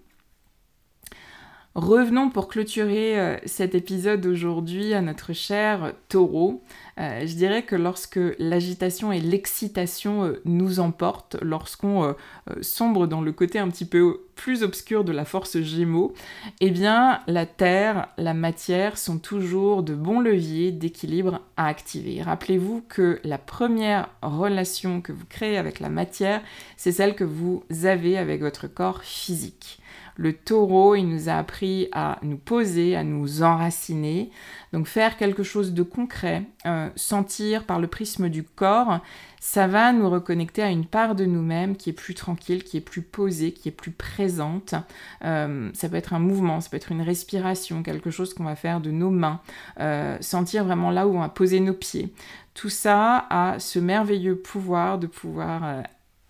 Revenons 1.78 2.32
pour 2.32 2.48
clôturer 2.48 3.40
cet 3.46 3.76
épisode 3.76 4.26
aujourd'hui 4.26 4.96
à 4.96 5.02
notre 5.04 5.34
cher 5.34 5.94
taureau. 6.10 6.64
Euh, 7.00 7.22
je 7.28 7.36
dirais 7.36 7.62
que 7.62 7.76
lorsque 7.76 8.20
l'agitation 8.40 9.12
et 9.12 9.20
l'excitation 9.20 10.24
euh, 10.24 10.42
nous 10.46 10.80
emportent, 10.80 11.38
lorsqu'on 11.44 12.04
euh, 12.04 12.14
sombre 12.62 13.06
dans 13.06 13.22
le 13.22 13.32
côté 13.32 13.60
un 13.60 13.70
petit 13.70 13.86
peu 13.86 14.22
plus 14.38 14.64
obscur 14.64 15.04
de 15.04 15.12
la 15.12 15.26
force 15.26 15.60
Gémeaux, 15.60 16.14
eh 16.62 16.72
bien 16.72 17.20
la 17.28 17.46
Terre, 17.46 18.08
la 18.18 18.34
matière 18.34 18.98
sont 18.98 19.18
toujours 19.18 19.84
de 19.84 19.94
bons 19.94 20.22
leviers 20.22 20.72
d'équilibre 20.72 21.42
à 21.58 21.68
activer. 21.68 22.22
Rappelez-vous 22.22 22.84
que 22.88 23.20
la 23.24 23.38
première 23.38 24.10
relation 24.22 25.02
que 25.02 25.12
vous 25.12 25.26
créez 25.26 25.58
avec 25.58 25.82
la 25.82 25.90
matière, 25.90 26.42
c'est 26.78 26.94
celle 26.94 27.16
que 27.16 27.26
vous 27.26 27.64
avez 27.84 28.18
avec 28.18 28.42
votre 28.42 28.68
corps 28.68 29.04
physique. 29.04 29.80
Le 30.16 30.34
taureau, 30.34 30.96
il 30.96 31.08
nous 31.08 31.30
a 31.30 31.34
appris 31.34 31.90
à 31.92 32.18
nous 32.24 32.38
poser, 32.38 32.96
à 32.96 33.04
nous 33.04 33.44
enraciner, 33.44 34.32
donc 34.74 34.88
faire 34.88 35.16
quelque 35.16 35.44
chose 35.44 35.74
de 35.74 35.84
concret, 35.84 36.44
euh, 36.66 36.90
sentir 36.96 37.66
par 37.66 37.80
le 37.80 37.88
prisme 37.88 38.28
du 38.28 38.44
corps, 38.44 39.00
ça 39.40 39.68
va 39.68 39.94
nous 39.94 40.10
reconnecter 40.10 40.64
à 40.64 40.70
une 40.70 40.86
part 40.86 41.16
de 41.16 41.26
nous-mêmes 41.26 41.76
qui 41.76 41.90
est 41.90 41.94
plus 41.94 42.16
tranquille, 42.16 42.64
qui 42.64 42.78
est 42.78 42.82
plus 42.82 43.02
posée, 43.02 43.52
qui 43.52 43.70
est 43.70 43.72
plus 43.72 43.92
présente. 43.92 44.76
Euh, 45.24 45.70
ça 45.74 45.90
peut 45.90 45.96
être 45.96 46.14
un 46.14 46.20
mouvement, 46.20 46.62
ça 46.62 46.70
peut 46.70 46.78
être 46.78 46.92
une 46.92 47.02
respiration, 47.02 47.84
quelque 47.84 48.12
chose 48.12 48.34
qu'on 48.34 48.44
va 48.44 48.56
faire 48.56 48.82
de 48.82 48.92
nos 48.92 49.10
mains, 49.10 49.42
euh, 49.80 50.18
sentir 50.22 50.66
vraiment 50.66 50.92
là 50.92 51.08
où 51.08 51.16
on 51.16 51.20
va 51.20 51.30
poser 51.30 51.60
nos 51.60 51.74
pieds. 51.74 52.14
Tout 52.54 52.70
ça 52.70 53.28
a 53.30 53.60
ce 53.60 53.80
merveilleux 53.80 54.38
pouvoir 54.38 54.98
de 54.98 55.08
pouvoir 55.08 55.84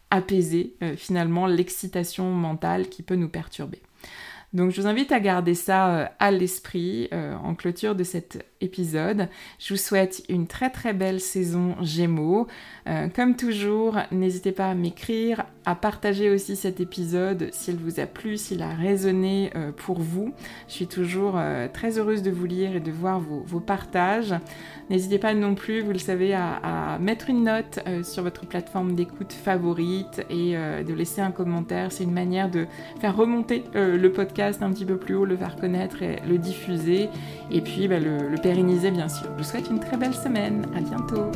apaiser 0.10 0.76
euh, 0.84 0.96
finalement 0.96 1.48
l'excitation 1.48 2.32
mentale 2.32 2.90
qui 2.90 3.04
peut 3.04 3.16
nous 3.16 3.30
perturber. 3.30 3.82
Donc 4.54 4.72
je 4.72 4.80
vous 4.80 4.88
invite 4.88 5.12
à 5.12 5.20
garder 5.20 5.56
ça 5.56 5.90
euh, 5.90 6.06
à 6.20 6.32
l'esprit 6.32 7.10
euh, 7.12 7.36
en 7.36 7.54
clôture 7.54 7.96
de 7.96 8.06
cet 8.06 8.46
épisode. 8.62 9.28
Je 9.60 9.74
vous 9.74 9.80
souhaite 9.80 10.24
une 10.30 10.48
très 10.48 10.70
très 10.70 10.94
belle 10.94 11.20
saison 11.20 11.76
Gémeaux. 11.82 12.48
Euh, 12.88 13.10
comme 13.10 13.36
toujours, 13.36 13.98
n'hésitez 14.10 14.54
pas 14.54 14.70
à 14.70 14.74
m'écrire, 14.74 15.46
à 15.66 15.76
partager 15.76 16.30
aussi 16.30 16.56
cet 16.56 16.80
épisode 16.80 17.50
s'il 17.52 17.76
vous 17.76 18.00
a 18.00 18.06
plu, 18.06 18.38
s'il 18.38 18.62
a 18.62 18.74
résonné 18.74 19.52
pour 19.76 20.00
vous. 20.00 20.34
Je 20.70 20.74
suis 20.74 20.88
toujours 20.88 21.38
très 21.74 22.00
heureuse 22.00 22.22
de 22.24 22.32
vous 22.32 22.46
lire 22.46 22.74
et 22.74 22.80
de 22.80 22.92
voir 22.92 23.20
vos, 23.20 23.60
partages. 23.60 24.34
N'hésitez 24.90 25.20
pas 25.20 25.34
non 25.34 25.56
plus, 25.56 25.82
vous 25.82 25.92
le 25.92 26.00
savez, 26.00 26.34
à, 26.34 26.98
mettre 27.02 27.30
une 27.30 27.44
note 27.44 27.80
sur 28.04 28.24
votre 28.24 28.46
plateforme 28.46 28.96
d'écoute 28.96 29.34
favorite 29.34 30.26
et 30.30 30.54
de 30.54 30.94
laisser 30.94 31.20
un 31.20 31.32
commentaire. 31.32 31.92
C'est 31.92 32.06
une 32.06 32.14
manière 32.14 32.50
de 32.50 32.66
faire 33.02 33.18
remonter 33.18 33.66
le 33.74 34.08
podcast 34.08 34.37
un 34.42 34.72
petit 34.72 34.86
peu 34.86 34.98
plus 34.98 35.16
haut, 35.16 35.26
le 35.26 35.38
faire 35.38 35.56
connaître 35.56 36.02
et 36.04 36.22
le 36.28 36.38
diffuser, 36.38 37.10
et 37.52 37.62
puis 37.62 37.88
bah, 37.88 38.00
le 38.00 38.36
pérenniser 38.42 38.92
bien 38.92 39.10
sûr. 39.10 39.28
Je 39.38 39.44
vous 39.44 39.50
souhaite 39.50 39.70
une 39.70 39.80
très 39.80 39.98
belle 39.98 40.14
semaine, 40.14 40.66
à 40.76 40.82
bientôt 40.82 41.32